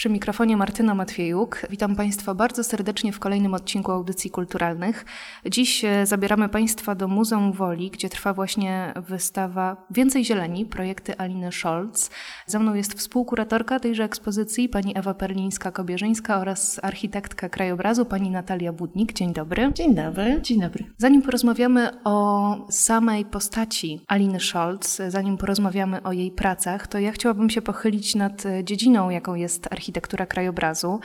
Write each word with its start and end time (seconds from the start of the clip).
Przy 0.00 0.10
mikrofonie 0.10 0.56
Martyna 0.56 0.94
Matwiejuk. 0.94 1.66
Witam 1.70 1.96
Państwa 1.96 2.34
bardzo 2.34 2.64
serdecznie 2.64 3.12
w 3.12 3.18
kolejnym 3.18 3.54
odcinku 3.54 3.92
Audycji 3.92 4.30
Kulturalnych. 4.30 5.04
Dziś 5.46 5.84
e, 5.84 6.06
zabieramy 6.06 6.48
Państwa 6.48 6.94
do 6.94 7.08
Muzeum 7.08 7.52
Woli, 7.52 7.90
gdzie 7.90 8.08
trwa 8.08 8.34
właśnie 8.34 8.92
wystawa 9.08 9.76
Więcej 9.90 10.24
Zieleni, 10.24 10.66
projekty 10.66 11.18
Aliny 11.18 11.52
Scholz. 11.52 12.10
Ze 12.46 12.58
mną 12.58 12.74
jest 12.74 12.94
współkuratorka 12.94 13.80
tejże 13.80 14.04
ekspozycji, 14.04 14.68
pani 14.68 14.98
Ewa 14.98 15.12
Perlińska-Kobierzyńska 15.12 16.40
oraz 16.40 16.80
architektka 16.82 17.48
krajobrazu, 17.48 18.04
pani 18.04 18.30
Natalia 18.30 18.72
Budnik. 18.72 19.12
Dzień 19.12 19.32
dobry. 19.32 19.72
Dzień 19.74 19.94
dobry. 19.94 20.40
Dzień 20.42 20.60
dobry. 20.60 20.84
Zanim 20.98 21.22
porozmawiamy 21.22 21.90
o 22.04 22.66
samej 22.70 23.24
postaci 23.24 24.00
Aliny 24.06 24.40
Scholz, 24.40 25.02
zanim 25.08 25.36
porozmawiamy 25.36 26.02
o 26.02 26.12
jej 26.12 26.30
pracach, 26.30 26.86
to 26.86 26.98
ja 26.98 27.12
chciałabym 27.12 27.50
się 27.50 27.62
pochylić 27.62 28.14
nad 28.14 28.42
dziedziną, 28.64 29.10
jaką 29.10 29.34
jest 29.34 29.66
architektura 29.72 29.89
architektura 29.90 30.26
krajobrazu, 30.26 31.00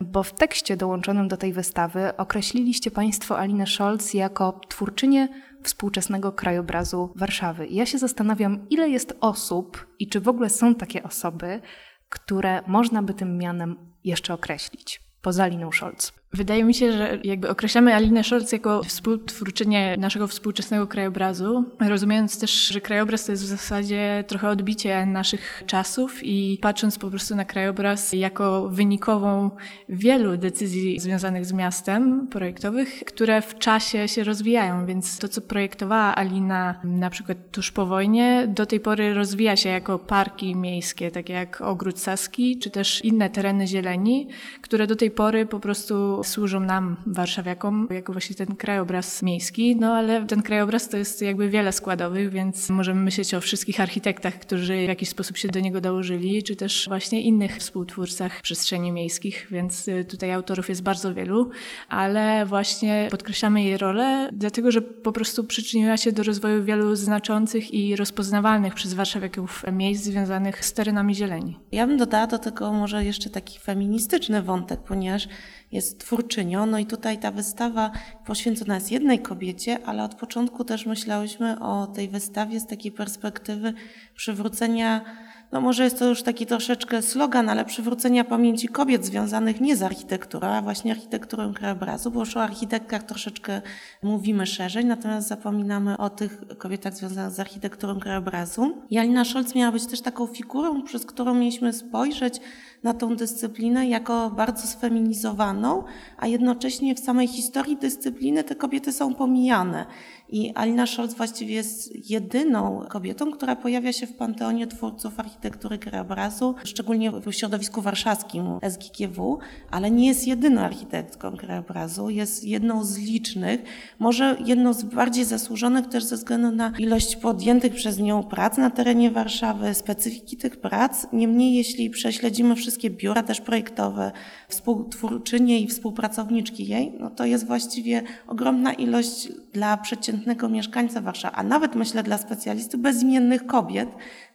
bo 0.00 0.22
w 0.22 0.32
tekście 0.32 0.76
dołączonym 0.76 1.28
do 1.28 1.36
tej 1.36 1.52
wystawy 1.52 2.16
określiliście 2.16 2.90
Państwo 2.90 3.38
Alinę 3.38 3.66
Scholz 3.66 4.14
jako 4.14 4.60
twórczynię 4.68 5.28
współczesnego 5.62 6.32
krajobrazu 6.32 7.12
Warszawy. 7.16 7.66
I 7.66 7.74
ja 7.74 7.86
się 7.86 7.98
zastanawiam, 7.98 8.66
ile 8.70 8.88
jest 8.88 9.16
osób 9.20 9.86
i 9.98 10.08
czy 10.08 10.20
w 10.20 10.28
ogóle 10.28 10.50
są 10.50 10.74
takie 10.74 11.02
osoby, 11.02 11.60
które 12.08 12.62
można 12.66 13.02
by 13.02 13.14
tym 13.14 13.38
mianem 13.38 13.76
jeszcze 14.04 14.34
określić, 14.34 15.00
poza 15.22 15.44
Aliną 15.44 15.72
Scholz. 15.72 16.12
Wydaje 16.36 16.64
mi 16.64 16.74
się, 16.74 16.92
że 16.92 17.18
jakby 17.24 17.48
określamy 17.48 17.94
Alinę 17.94 18.24
Scholz 18.24 18.52
jako 18.52 18.82
współtwórczynię 18.82 19.96
naszego 19.98 20.26
współczesnego 20.26 20.86
krajobrazu, 20.86 21.64
rozumiejąc 21.80 22.38
też, 22.38 22.66
że 22.66 22.80
krajobraz 22.80 23.24
to 23.24 23.32
jest 23.32 23.44
w 23.44 23.46
zasadzie 23.46 24.24
trochę 24.26 24.48
odbicie 24.48 25.06
naszych 25.06 25.62
czasów 25.66 26.20
i 26.22 26.58
patrząc 26.62 26.98
po 26.98 27.10
prostu 27.10 27.36
na 27.36 27.44
krajobraz 27.44 28.12
jako 28.12 28.68
wynikową 28.68 29.50
wielu 29.88 30.36
decyzji 30.36 31.00
związanych 31.00 31.46
z 31.46 31.52
miastem 31.52 32.26
projektowych, 32.28 33.04
które 33.04 33.42
w 33.42 33.58
czasie 33.58 34.08
się 34.08 34.24
rozwijają, 34.24 34.86
więc 34.86 35.18
to, 35.18 35.28
co 35.28 35.40
projektowała 35.40 36.14
Alina 36.14 36.80
na 36.84 37.10
przykład 37.10 37.38
tuż 37.52 37.72
po 37.72 37.86
wojnie, 37.86 38.46
do 38.48 38.66
tej 38.66 38.80
pory 38.80 39.14
rozwija 39.14 39.56
się 39.56 39.68
jako 39.68 39.98
parki 39.98 40.56
miejskie, 40.56 41.10
takie 41.10 41.32
jak 41.32 41.60
Ogród 41.60 41.98
Saski, 41.98 42.58
czy 42.58 42.70
też 42.70 43.04
inne 43.04 43.30
tereny 43.30 43.66
zieleni, 43.66 44.28
które 44.62 44.86
do 44.86 44.96
tej 44.96 45.10
pory 45.10 45.46
po 45.46 45.60
prostu 45.60 46.24
służą 46.26 46.60
nam, 46.60 46.96
warszawiakom, 47.06 47.88
jako 47.90 48.12
właśnie 48.12 48.36
ten 48.36 48.56
krajobraz 48.56 49.22
miejski, 49.22 49.76
no 49.76 49.94
ale 49.94 50.26
ten 50.26 50.42
krajobraz 50.42 50.88
to 50.88 50.96
jest 50.96 51.22
jakby 51.22 51.48
wiele 51.50 51.72
składowych, 51.72 52.30
więc 52.30 52.70
możemy 52.70 53.00
myśleć 53.00 53.34
o 53.34 53.40
wszystkich 53.40 53.80
architektach, 53.80 54.38
którzy 54.38 54.84
w 54.84 54.88
jakiś 54.88 55.08
sposób 55.08 55.36
się 55.36 55.48
do 55.48 55.60
niego 55.60 55.80
dołożyli, 55.80 56.42
czy 56.42 56.56
też 56.56 56.84
właśnie 56.88 57.22
innych 57.22 57.56
współtwórcach 57.56 58.40
przestrzeni 58.42 58.92
miejskich, 58.92 59.46
więc 59.50 59.88
y, 59.88 60.04
tutaj 60.04 60.32
autorów 60.32 60.68
jest 60.68 60.82
bardzo 60.82 61.14
wielu, 61.14 61.50
ale 61.88 62.46
właśnie 62.46 63.08
podkreślamy 63.10 63.62
jej 63.62 63.78
rolę, 63.78 64.28
dlatego 64.32 64.70
że 64.70 64.82
po 64.82 65.12
prostu 65.12 65.44
przyczyniła 65.44 65.96
się 65.96 66.12
do 66.12 66.22
rozwoju 66.22 66.64
wielu 66.64 66.96
znaczących 66.96 67.74
i 67.74 67.96
rozpoznawalnych 67.96 68.74
przez 68.74 68.94
warszawiaków 68.94 69.64
miejsc 69.72 70.04
związanych 70.04 70.64
z 70.64 70.72
terenami 70.72 71.14
zieleni. 71.14 71.58
Ja 71.72 71.86
bym 71.86 71.96
dodała 71.96 72.26
do 72.26 72.38
tego 72.38 72.72
może 72.72 73.04
jeszcze 73.04 73.30
taki 73.30 73.58
feministyczny 73.58 74.42
wątek, 74.42 74.80
ponieważ 74.80 75.28
jest 75.72 76.04
twórczynią. 76.06 76.66
No 76.66 76.78
i 76.78 76.86
tutaj 76.86 77.18
ta 77.18 77.30
wystawa 77.30 77.90
poświęcona 78.26 78.74
jest 78.74 78.92
jednej 78.92 79.18
kobiecie, 79.18 79.78
ale 79.86 80.04
od 80.04 80.14
początku 80.14 80.64
też 80.64 80.86
myślałyśmy 80.86 81.60
o 81.60 81.86
tej 81.86 82.08
wystawie 82.08 82.60
z 82.60 82.66
takiej 82.66 82.92
perspektywy 82.92 83.72
przywrócenia 84.14 85.04
no 85.52 85.60
może 85.60 85.84
jest 85.84 85.98
to 85.98 86.08
już 86.08 86.22
taki 86.22 86.46
troszeczkę 86.46 87.02
slogan, 87.02 87.48
ale 87.48 87.64
przywrócenia 87.64 88.24
pamięci 88.24 88.68
kobiet 88.68 89.04
związanych 89.04 89.60
nie 89.60 89.76
z 89.76 89.82
architekturą, 89.82 90.48
a 90.48 90.62
właśnie 90.62 90.92
architekturą 90.92 91.54
krajobrazu, 91.54 92.10
bo 92.10 92.20
już 92.20 92.36
o 92.36 92.42
architektach 92.42 93.02
troszeczkę 93.02 93.62
mówimy 94.02 94.46
szerzej, 94.46 94.84
natomiast 94.84 95.28
zapominamy 95.28 95.98
o 95.98 96.10
tych 96.10 96.40
kobietach 96.58 96.94
związanych 96.94 97.32
z 97.32 97.40
architekturą 97.40 98.00
krajobrazu. 98.00 98.82
Jalina 98.90 99.24
Scholz 99.24 99.54
miała 99.54 99.72
być 99.72 99.86
też 99.86 100.00
taką 100.00 100.26
figurą, 100.26 100.82
przez 100.82 101.06
którą 101.06 101.34
mieliśmy 101.34 101.72
spojrzeć 101.72 102.40
na 102.82 102.94
tą 102.94 103.16
dyscyplinę 103.16 103.88
jako 103.88 104.30
bardzo 104.30 104.66
sfeminizowaną, 104.66 105.84
a 106.18 106.26
jednocześnie 106.26 106.94
w 106.94 107.00
samej 107.00 107.28
historii 107.28 107.76
dyscypliny 107.76 108.44
te 108.44 108.54
kobiety 108.54 108.92
są 108.92 109.14
pomijane. 109.14 109.86
I 110.28 110.52
Alina 110.54 110.86
Scholz 110.86 111.14
właściwie 111.14 111.54
jest 111.54 112.10
jedyną 112.10 112.84
kobietą, 112.88 113.32
która 113.32 113.56
pojawia 113.56 113.92
się 113.92 114.06
w 114.06 114.12
panteonie 114.12 114.66
twórców 114.66 115.20
architektury 115.20 115.78
krajobrazu, 115.78 116.54
szczególnie 116.64 117.10
w 117.10 117.32
środowisku 117.32 117.82
warszawskim 117.82 118.44
SGGW, 118.70 119.38
ale 119.70 119.90
nie 119.90 120.06
jest 120.06 120.26
jedyną 120.26 120.60
architektką 120.60 121.36
krajobrazu, 121.36 122.10
jest 122.10 122.44
jedną 122.44 122.84
z 122.84 122.98
licznych, 122.98 123.62
może 123.98 124.36
jedną 124.44 124.72
z 124.72 124.82
bardziej 124.82 125.24
zasłużonych 125.24 125.86
też 125.86 126.04
ze 126.04 126.16
względu 126.16 126.50
na 126.50 126.72
ilość 126.78 127.16
podjętych 127.16 127.74
przez 127.74 127.98
nią 127.98 128.22
prac 128.22 128.58
na 128.58 128.70
terenie 128.70 129.10
Warszawy, 129.10 129.74
specyfiki 129.74 130.36
tych 130.36 130.56
prac. 130.56 131.06
Niemniej, 131.12 131.54
jeśli 131.54 131.90
prześledzimy 131.90 132.56
wszystkie 132.56 132.75
biura 132.84 133.22
też 133.22 133.40
projektowe, 133.40 134.12
współtwórczynie 134.48 135.60
i 135.60 135.66
współpracowniczki 135.66 136.66
jej, 136.66 136.92
no 137.00 137.10
to 137.10 137.24
jest 137.24 137.46
właściwie 137.46 138.02
ogromna 138.26 138.72
ilość 138.72 139.28
dla 139.52 139.76
przeciętnego 139.76 140.48
mieszkańca 140.48 141.00
Warszawy, 141.00 141.36
a 141.36 141.42
nawet 141.42 141.74
myślę 141.74 142.02
dla 142.02 142.18
specjalistów 142.18 142.80
bezimiennych 142.80 143.46
kobiet. 143.46 143.88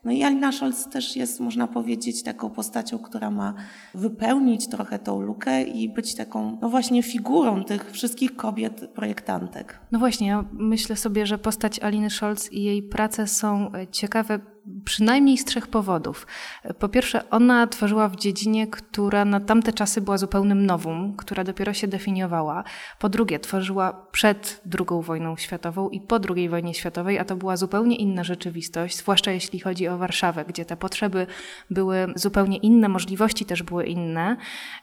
No 0.04 0.12
i 0.12 0.24
Alina 0.24 0.52
Scholz 0.52 0.90
też 0.90 1.16
jest, 1.16 1.40
można 1.40 1.68
powiedzieć, 1.68 2.24
taką 2.24 2.50
postacią, 2.50 3.00
która 3.00 3.32
ma 3.32 3.54
wypełnić 3.94 4.68
trochę 4.68 5.00
tą 5.00 5.22
lukę 5.22 5.64
i 5.64 5.90
być 5.90 6.16
taką, 6.16 6.58
no 6.62 6.70
właśnie, 6.70 7.04
figurą 7.04 7.64
tych 7.64 7.92
wszystkich 7.92 8.36
kobiet 8.36 8.90
projektantek. 8.96 9.80
No 9.92 10.00
właśnie, 10.00 10.28
ja 10.28 10.46
myślę 10.54 10.96
sobie, 10.96 11.26
że 11.26 11.38
postać 11.38 11.80
Aliny 11.80 12.10
Scholz 12.10 12.52
i 12.52 12.64
jej 12.64 12.84
prace 12.84 13.28
są 13.28 13.72
ciekawe 13.92 14.40
przynajmniej 14.86 15.38
z 15.38 15.46
trzech 15.46 15.68
powodów. 15.68 16.28
Po 16.80 16.90
pierwsze, 16.90 17.30
ona 17.30 17.68
tworzyła 17.68 18.08
w 18.08 18.16
dziedzinie, 18.16 18.68
która 18.68 19.26
na 19.26 19.40
tamte 19.40 19.74
czasy 19.74 20.02
była 20.02 20.18
zupełnym 20.18 20.66
nowum, 20.66 21.16
która 21.18 21.44
dopiero 21.44 21.74
się 21.74 21.88
definiowała. 21.88 22.64
Po 23.00 23.10
drugie, 23.10 23.40
tworzyła 23.40 24.06
przed 24.12 24.62
II 24.80 25.04
wojną 25.04 25.38
światową 25.38 25.90
i 25.90 26.02
po 26.02 26.20
II 26.36 26.50
wojnie 26.50 26.74
światowej, 26.74 27.20
a 27.20 27.26
to 27.26 27.36
była 27.36 27.58
zupełnie 27.58 27.96
inna 27.96 28.24
rzeczywistość, 28.24 28.98
zwłaszcza 28.98 29.32
jeśli 29.32 29.60
chodzi 29.60 29.88
o 29.88 29.98
Warszawę, 29.98 30.46
gdzie 30.46 30.66
te 30.66 30.78
potrzeby 30.78 31.28
były 31.70 32.14
zupełnie 32.16 32.58
inne, 32.58 32.90
możliwości 32.90 33.46
też 33.46 33.64
były 33.64 33.86
inne. 33.86 34.38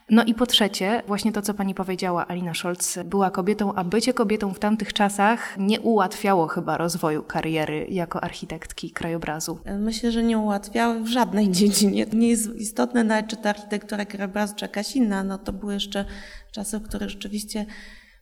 No 0.09 0.23
i 0.23 0.33
po 0.33 0.45
trzecie, 0.45 1.03
właśnie 1.07 1.31
to, 1.31 1.41
co 1.41 1.53
pani 1.53 1.75
powiedziała, 1.75 2.27
Alina 2.27 2.53
Scholz 2.53 2.99
była 3.05 3.31
kobietą, 3.31 3.73
a 3.73 3.83
bycie 3.83 4.13
kobietą 4.13 4.53
w 4.53 4.59
tamtych 4.59 4.93
czasach 4.93 5.57
nie 5.57 5.81
ułatwiało 5.81 6.47
chyba 6.47 6.77
rozwoju 6.77 7.23
kariery 7.23 7.87
jako 7.89 8.23
architektki 8.23 8.91
krajobrazu. 8.91 9.59
Myślę, 9.77 10.11
że 10.11 10.23
nie 10.23 10.37
ułatwiały 10.37 11.03
w 11.03 11.07
żadnej 11.07 11.51
dziedzinie. 11.57 12.05
Nie 12.13 12.29
jest 12.29 12.55
istotne 12.55 13.03
nawet, 13.03 13.27
czy 13.27 13.37
ta 13.37 13.49
architektura 13.49 14.05
krajobrazu, 14.05 14.53
czy 14.55 14.65
jakaś 14.65 14.95
inna. 14.95 15.23
No 15.23 15.37
to 15.37 15.53
były 15.53 15.73
jeszcze 15.73 16.05
czasy, 16.51 16.79
w 16.79 16.83
których 16.83 17.09
rzeczywiście 17.09 17.65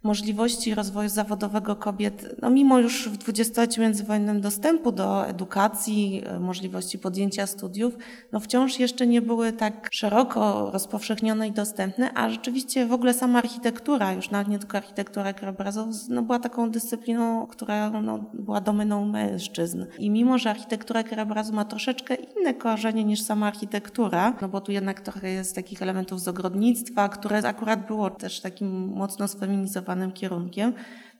możliwości 0.03 0.75
rozwoju 0.75 1.09
zawodowego 1.09 1.75
kobiet, 1.75 2.35
no 2.41 2.49
mimo 2.49 2.79
już 2.79 3.09
w 3.09 3.17
dwudziestoleciu 3.17 3.81
międzywojennym 3.81 4.41
dostępu 4.41 4.91
do 4.91 5.27
edukacji, 5.27 6.23
możliwości 6.39 6.99
podjęcia 6.99 7.47
studiów, 7.47 7.97
no 8.31 8.39
wciąż 8.39 8.79
jeszcze 8.79 9.07
nie 9.07 9.21
były 9.21 9.53
tak 9.53 9.89
szeroko 9.91 10.71
rozpowszechnione 10.71 11.47
i 11.47 11.51
dostępne, 11.51 12.13
a 12.13 12.29
rzeczywiście 12.29 12.85
w 12.85 12.93
ogóle 12.93 13.13
sama 13.13 13.39
architektura, 13.39 14.13
już 14.13 14.29
nawet 14.29 14.47
nie 14.47 14.59
tylko 14.59 14.77
architektura 14.77 15.33
krajobrazu, 15.33 15.89
no 16.09 16.21
była 16.21 16.39
taką 16.39 16.71
dyscypliną, 16.71 17.47
która 17.47 18.01
no, 18.01 18.19
była 18.33 18.61
domeną 18.61 19.05
mężczyzn. 19.05 19.85
I 19.99 20.09
mimo, 20.09 20.37
że 20.37 20.49
architektura 20.49 21.03
krajobrazu 21.03 21.53
ma 21.53 21.65
troszeczkę 21.65 22.15
inne 22.15 22.53
korzenie 22.53 23.03
niż 23.03 23.21
sama 23.21 23.47
architektura, 23.47 24.33
no 24.41 24.49
bo 24.49 24.61
tu 24.61 24.71
jednak 24.71 25.01
trochę 25.01 25.29
jest 25.29 25.55
takich 25.55 25.81
elementów 25.81 26.21
z 26.21 26.27
ogrodnictwa, 26.27 27.09
które 27.09 27.37
akurat 27.37 27.87
było 27.87 28.09
też 28.09 28.41
takim 28.41 28.87
mocno 28.87 29.27
sfeminizowanym 29.27 29.86
kierunkiem, 30.13 30.73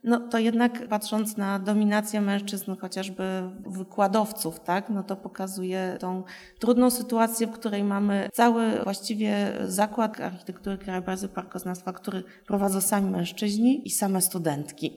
no 0.04 0.20
to 0.20 0.40
jednak 0.40 0.88
patrząc 0.88 1.38
na 1.38 1.60
dominację 1.60 2.22
mężczyzn, 2.22 2.76
chociażby 2.76 3.24
wykładowców, 3.66 4.60
tak, 4.60 4.90
no 4.90 5.04
to 5.04 5.16
pokazuje 5.16 5.98
tą 6.00 6.24
trudną 6.60 6.90
sytuację, 6.90 7.48
w 7.48 7.52
której 7.52 7.84
mamy 7.84 8.30
cały 8.34 8.84
właściwie 8.84 9.54
zakład 9.68 10.22
architektury 10.22 10.78
krajobrazu 10.78 11.30
parkoznawstwa, 11.30 11.94
który 11.94 12.24
prowadzą 12.46 12.82
sami 12.82 13.12
mężczyźni 13.12 13.88
i 13.88 13.90
same 13.90 14.22
studentki. 14.22 14.96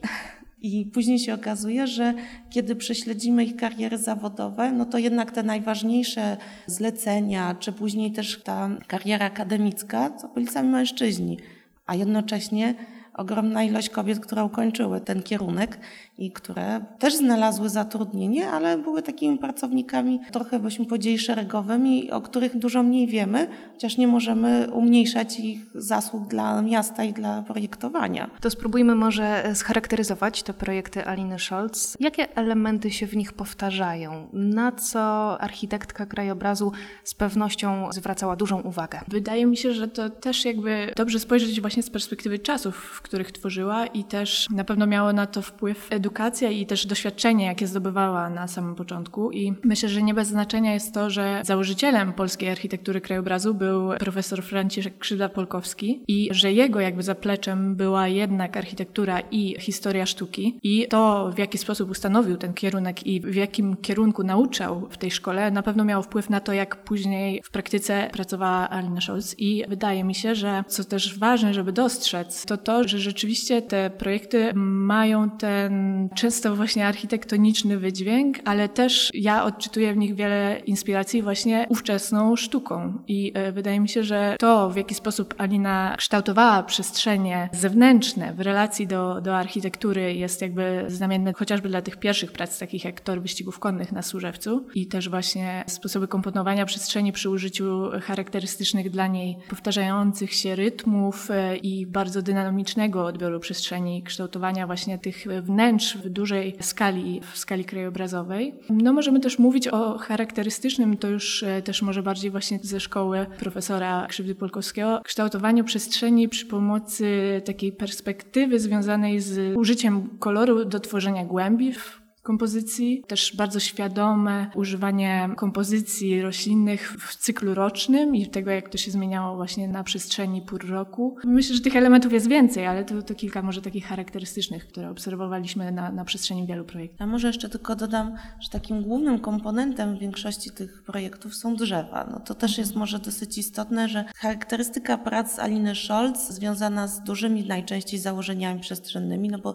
I 0.61 0.85
później 0.85 1.19
się 1.19 1.33
okazuje, 1.33 1.87
że 1.87 2.13
kiedy 2.49 2.75
prześledzimy 2.75 3.43
ich 3.43 3.55
kariery 3.55 3.97
zawodowe, 3.97 4.71
no 4.71 4.85
to 4.85 4.97
jednak 4.97 5.31
te 5.31 5.43
najważniejsze 5.43 6.37
zlecenia, 6.67 7.55
czy 7.59 7.71
później 7.71 8.11
też 8.11 8.41
ta 8.43 8.69
kariera 8.87 9.25
akademicka, 9.25 10.09
to 10.09 10.27
byli 10.27 10.47
sami 10.47 10.69
mężczyźni. 10.69 11.37
A 11.85 11.95
jednocześnie 11.95 12.75
ogromna 13.13 13.63
ilość 13.63 13.89
kobiet, 13.89 14.19
które 14.19 14.43
ukończyły 14.43 15.01
ten 15.01 15.23
kierunek 15.23 15.79
i 16.17 16.31
które 16.31 16.85
też 16.99 17.15
znalazły 17.15 17.69
zatrudnienie, 17.69 18.49
ale 18.49 18.77
były 18.77 19.01
takimi 19.01 19.37
pracownikami 19.37 20.19
trochę, 20.31 20.59
byśmy 20.59 20.85
powiedzieli, 20.85 21.19
szeregowymi, 21.19 22.11
o 22.11 22.21
których 22.21 22.57
dużo 22.57 22.83
mniej 22.83 23.07
wiemy, 23.07 23.47
chociaż 23.73 23.97
nie 23.97 24.07
możemy 24.07 24.67
umniejszać 24.73 25.39
ich 25.39 25.59
zasług 25.75 26.27
dla 26.27 26.61
miasta 26.61 27.03
i 27.03 27.13
dla 27.13 27.41
projektowania. 27.41 28.29
To 28.41 28.49
spróbujmy 28.49 28.95
może 28.95 29.51
scharakteryzować 29.53 30.43
te 30.43 30.53
projekty 30.53 31.05
Aliny 31.05 31.39
Scholz. 31.39 31.97
Jakie 31.99 32.37
elementy 32.37 32.91
się 32.91 33.07
w 33.07 33.15
nich 33.15 33.33
powtarzają? 33.33 34.27
Na 34.33 34.71
co 34.71 35.01
architektka 35.41 36.05
krajobrazu 36.05 36.71
z 37.03 37.13
pewnością 37.13 37.91
zwracała 37.91 38.35
dużą 38.35 38.61
uwagę? 38.61 38.99
Wydaje 39.07 39.45
mi 39.45 39.57
się, 39.57 39.73
że 39.73 39.87
to 39.87 40.09
też 40.09 40.45
jakby 40.45 40.93
dobrze 40.95 41.19
spojrzeć 41.19 41.61
właśnie 41.61 41.83
z 41.83 41.89
perspektywy 41.89 42.39
czasów, 42.39 43.00
w 43.01 43.03
których 43.03 43.31
tworzyła 43.31 43.85
i 43.85 44.03
też 44.03 44.47
na 44.49 44.63
pewno 44.63 44.87
miało 44.87 45.13
na 45.13 45.27
to 45.27 45.41
wpływ 45.41 45.87
edukacja 45.89 46.49
i 46.49 46.65
też 46.65 46.85
doświadczenie, 46.85 47.45
jakie 47.45 47.67
zdobywała 47.67 48.29
na 48.29 48.47
samym 48.47 48.75
początku. 48.75 49.31
I 49.31 49.53
myślę, 49.63 49.89
że 49.89 50.01
nie 50.03 50.13
bez 50.13 50.27
znaczenia 50.27 50.73
jest 50.73 50.93
to, 50.93 51.09
że 51.09 51.41
założycielem 51.45 52.13
polskiej 52.13 52.49
architektury 52.49 53.01
krajobrazu 53.01 53.53
był 53.53 53.89
profesor 53.99 54.43
Franciszek 54.43 54.97
Krzywda-Polkowski 54.99 55.99
i 56.07 56.29
że 56.31 56.53
jego 56.53 56.79
jakby 56.79 57.03
zapleczem 57.03 57.75
była 57.75 58.07
jednak 58.07 58.57
architektura 58.57 59.19
i 59.19 59.55
historia 59.59 60.05
sztuki 60.05 60.59
i 60.63 60.87
to, 60.87 61.31
w 61.35 61.37
jaki 61.37 61.57
sposób 61.57 61.91
ustanowił 61.91 62.37
ten 62.37 62.53
kierunek 62.53 63.07
i 63.07 63.21
w 63.21 63.35
jakim 63.35 63.77
kierunku 63.77 64.23
nauczał 64.23 64.87
w 64.89 64.97
tej 64.97 65.11
szkole, 65.11 65.51
na 65.51 65.63
pewno 65.63 65.85
miało 65.85 66.03
wpływ 66.03 66.29
na 66.29 66.39
to, 66.39 66.53
jak 66.53 66.83
później 66.83 67.41
w 67.43 67.51
praktyce 67.51 68.09
pracowała 68.13 68.69
Alina 68.69 69.01
Scholz. 69.01 69.35
I 69.39 69.63
wydaje 69.67 70.03
mi 70.03 70.15
się, 70.15 70.35
że 70.35 70.63
co 70.67 70.83
też 70.83 71.19
ważne, 71.19 71.53
żeby 71.53 71.71
dostrzec, 71.71 72.45
to 72.45 72.57
to, 72.57 72.87
że 72.91 72.99
rzeczywiście 72.99 73.61
te 73.61 73.89
projekty 73.89 74.51
mają 74.55 75.29
ten 75.29 76.09
często 76.15 76.55
właśnie 76.55 76.87
architektoniczny 76.87 77.77
wydźwięk, 77.77 78.37
ale 78.45 78.69
też 78.69 79.11
ja 79.13 79.43
odczytuję 79.43 79.93
w 79.93 79.97
nich 79.97 80.15
wiele 80.15 80.61
inspiracji 80.65 81.21
właśnie 81.21 81.65
ówczesną 81.69 82.35
sztuką. 82.35 82.93
I 83.07 83.31
e, 83.35 83.51
wydaje 83.51 83.79
mi 83.79 83.89
się, 83.89 84.03
że 84.03 84.35
to, 84.39 84.69
w 84.69 84.75
jaki 84.75 84.95
sposób 84.95 85.35
Alina 85.37 85.95
kształtowała 85.97 86.63
przestrzenie 86.63 87.49
zewnętrzne 87.53 88.33
w 88.33 88.39
relacji 88.39 88.87
do, 88.87 89.21
do 89.21 89.37
architektury 89.37 90.13
jest 90.13 90.41
jakby 90.41 90.85
znamienne 90.87 91.33
chociażby 91.33 91.69
dla 91.69 91.81
tych 91.81 91.97
pierwszych 91.97 92.31
prac, 92.31 92.59
takich 92.59 92.85
jak 92.85 93.01
tor 93.01 93.21
wyścigów 93.21 93.59
konnych 93.59 93.91
na 93.91 94.01
Służewcu 94.01 94.65
i 94.75 94.87
też 94.87 95.09
właśnie 95.09 95.63
sposoby 95.67 96.07
komponowania 96.07 96.65
przestrzeni 96.65 97.11
przy 97.11 97.29
użyciu 97.29 97.89
charakterystycznych 98.01 98.89
dla 98.89 99.07
niej 99.07 99.37
powtarzających 99.49 100.33
się 100.33 100.55
rytmów 100.55 101.31
e, 101.31 101.57
i 101.57 101.85
bardzo 101.85 102.21
dynamicznego 102.21 102.80
odbioru 102.89 103.39
przestrzeni, 103.39 104.03
kształtowania 104.03 104.67
właśnie 104.67 104.97
tych 104.97 105.25
wnętrz 105.41 105.97
w 105.97 106.09
dużej 106.09 106.55
skali, 106.61 107.21
w 107.31 107.37
skali 107.37 107.65
krajobrazowej. 107.65 108.55
No 108.69 108.93
możemy 108.93 109.19
też 109.19 109.39
mówić 109.39 109.67
o 109.67 109.97
charakterystycznym, 109.97 110.97
to 110.97 111.07
już 111.07 111.43
e, 111.43 111.61
też 111.61 111.81
może 111.81 112.03
bardziej 112.03 112.31
właśnie 112.31 112.59
ze 112.61 112.79
szkoły 112.79 113.25
profesora 113.39 114.07
Krzywdy 114.09 114.35
Polkowskiego, 114.35 115.01
kształtowaniu 115.03 115.63
przestrzeni 115.63 116.29
przy 116.29 116.45
pomocy 116.45 117.41
takiej 117.45 117.71
perspektywy 117.71 118.59
związanej 118.59 119.19
z 119.19 119.57
użyciem 119.57 120.09
koloru 120.19 120.65
do 120.65 120.79
tworzenia 120.79 121.25
głębi 121.25 121.73
w 121.73 122.00
kompozycji. 122.23 123.03
Też 123.07 123.35
bardzo 123.35 123.59
świadome 123.59 124.51
używanie 124.55 125.29
kompozycji 125.37 126.21
roślinnych 126.21 126.95
w 126.99 127.15
cyklu 127.15 127.53
rocznym 127.53 128.15
i 128.15 128.27
tego, 128.27 128.51
jak 128.51 128.69
to 128.69 128.77
się 128.77 128.91
zmieniało 128.91 129.35
właśnie 129.35 129.67
na 129.67 129.83
przestrzeni 129.83 130.41
pór 130.41 130.69
roku. 130.69 131.17
Myślę, 131.23 131.55
że 131.55 131.61
tych 131.61 131.75
elementów 131.75 132.13
jest 132.13 132.27
więcej, 132.27 132.67
ale 132.67 132.85
to, 132.85 133.01
to 133.01 133.15
kilka 133.15 133.41
może 133.41 133.61
takich 133.61 133.85
charakterystycznych, 133.85 134.67
które 134.67 134.89
obserwowaliśmy 134.89 135.71
na, 135.71 135.91
na 135.91 136.05
przestrzeni 136.05 136.47
wielu 136.47 136.65
projektów. 136.65 137.01
A 137.01 137.05
może 137.05 137.27
jeszcze 137.27 137.49
tylko 137.49 137.75
dodam, 137.75 138.15
że 138.39 138.49
takim 138.49 138.83
głównym 138.83 139.19
komponentem 139.19 139.97
większości 139.97 140.51
tych 140.51 140.83
projektów 140.83 141.35
są 141.35 141.55
drzewa. 141.55 142.07
No 142.11 142.19
to 142.19 142.35
też 142.35 142.57
jest 142.57 142.75
może 142.75 142.99
dosyć 142.99 143.37
istotne, 143.37 143.89
że 143.89 144.05
charakterystyka 144.15 144.97
prac 144.97 145.39
Aliny 145.39 145.75
Scholz 145.75 146.29
związana 146.29 146.87
z 146.87 147.03
dużymi 147.03 147.47
najczęściej 147.47 147.99
założeniami 147.99 148.59
przestrzennymi, 148.59 149.29
no 149.29 149.39
bo 149.39 149.53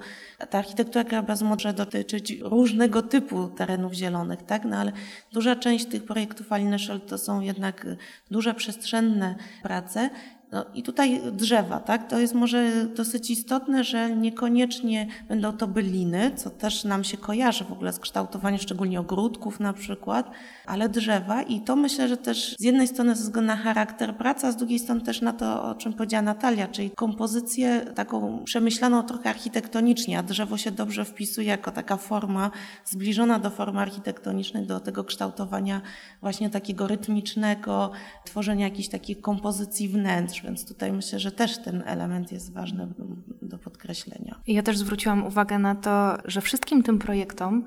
ta 0.50 0.58
architektura 0.58 1.04
krajobrazu 1.04 1.44
może 1.44 1.72
dotyczyć 1.72 2.42
różnego 2.56 3.02
typu 3.02 3.48
terenów 3.48 3.92
zielonych, 3.92 4.42
tak? 4.42 4.64
No 4.64 4.76
ale 4.76 4.92
duża 5.32 5.56
część 5.56 5.86
tych 5.86 6.04
projektów 6.04 6.52
Aliny 6.52 6.78
Scholz 6.78 7.02
to 7.06 7.18
są 7.18 7.40
jednak 7.40 7.86
duże 8.30 8.54
przestrzenne 8.54 9.34
prace 9.62 10.10
no 10.52 10.64
i 10.74 10.82
tutaj 10.82 11.20
drzewa, 11.32 11.80
tak? 11.80 12.10
To 12.10 12.18
jest 12.18 12.34
może 12.34 12.84
dosyć 12.84 13.30
istotne, 13.30 13.84
że 13.84 14.16
niekoniecznie 14.16 15.06
będą 15.28 15.52
to 15.52 15.66
byliny, 15.66 16.30
co 16.36 16.50
też 16.50 16.84
nam 16.84 17.04
się 17.04 17.16
kojarzy 17.16 17.64
w 17.64 17.72
ogóle 17.72 17.92
z 17.92 17.98
kształtowaniem 17.98 18.60
szczególnie 18.60 19.00
ogródków 19.00 19.60
na 19.60 19.72
przykład, 19.72 20.30
ale 20.66 20.88
drzewa 20.88 21.42
i 21.42 21.60
to 21.60 21.76
myślę, 21.76 22.08
że 22.08 22.16
też 22.16 22.56
z 22.58 22.64
jednej 22.64 22.88
strony 22.88 23.16
ze 23.16 23.22
względu 23.22 23.46
na 23.46 23.56
charakter 23.56 24.16
pracy, 24.16 24.46
a 24.46 24.52
z 24.52 24.56
drugiej 24.56 24.78
strony 24.78 25.00
też 25.00 25.20
na 25.20 25.32
to, 25.32 25.64
o 25.64 25.74
czym 25.74 25.92
powiedziała 25.92 26.22
Natalia, 26.22 26.68
czyli 26.68 26.90
kompozycję 26.90 27.80
taką 27.94 28.44
przemyślaną 28.44 29.02
trochę 29.02 29.30
architektonicznie, 29.30 30.18
a 30.18 30.22
drzewo 30.22 30.56
się 30.56 30.70
dobrze 30.70 31.04
wpisuje 31.04 31.48
jako 31.48 31.70
taka 31.70 31.96
forma 31.96 32.50
zbliżona 32.84 33.38
do 33.38 33.50
formy 33.50 33.80
architektonicznej, 33.80 34.66
do 34.66 34.80
tego 34.80 35.04
kształtowania 35.04 35.80
właśnie 36.20 36.50
takiego 36.50 36.86
rytmicznego, 36.86 37.90
tworzenia 38.24 38.64
jakichś 38.64 38.88
takich 38.88 39.20
kompozycji 39.20 39.88
wnętrz, 39.88 40.45
więc 40.46 40.68
tutaj 40.68 40.92
myślę, 40.92 41.18
że 41.18 41.32
też 41.32 41.58
ten 41.58 41.82
element 41.86 42.32
jest 42.32 42.52
ważny 42.52 42.88
do 43.42 43.58
podkreślenia. 43.58 44.40
Ja 44.46 44.62
też 44.62 44.78
zwróciłam 44.78 45.26
uwagę 45.26 45.58
na 45.58 45.74
to, 45.74 46.18
że 46.24 46.40
wszystkim 46.40 46.82
tym 46.82 46.98
projektom 46.98 47.64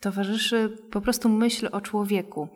towarzyszy 0.00 0.76
po 0.90 1.00
prostu 1.00 1.28
myśl 1.28 1.68
o 1.72 1.80
człowieku. 1.80 2.48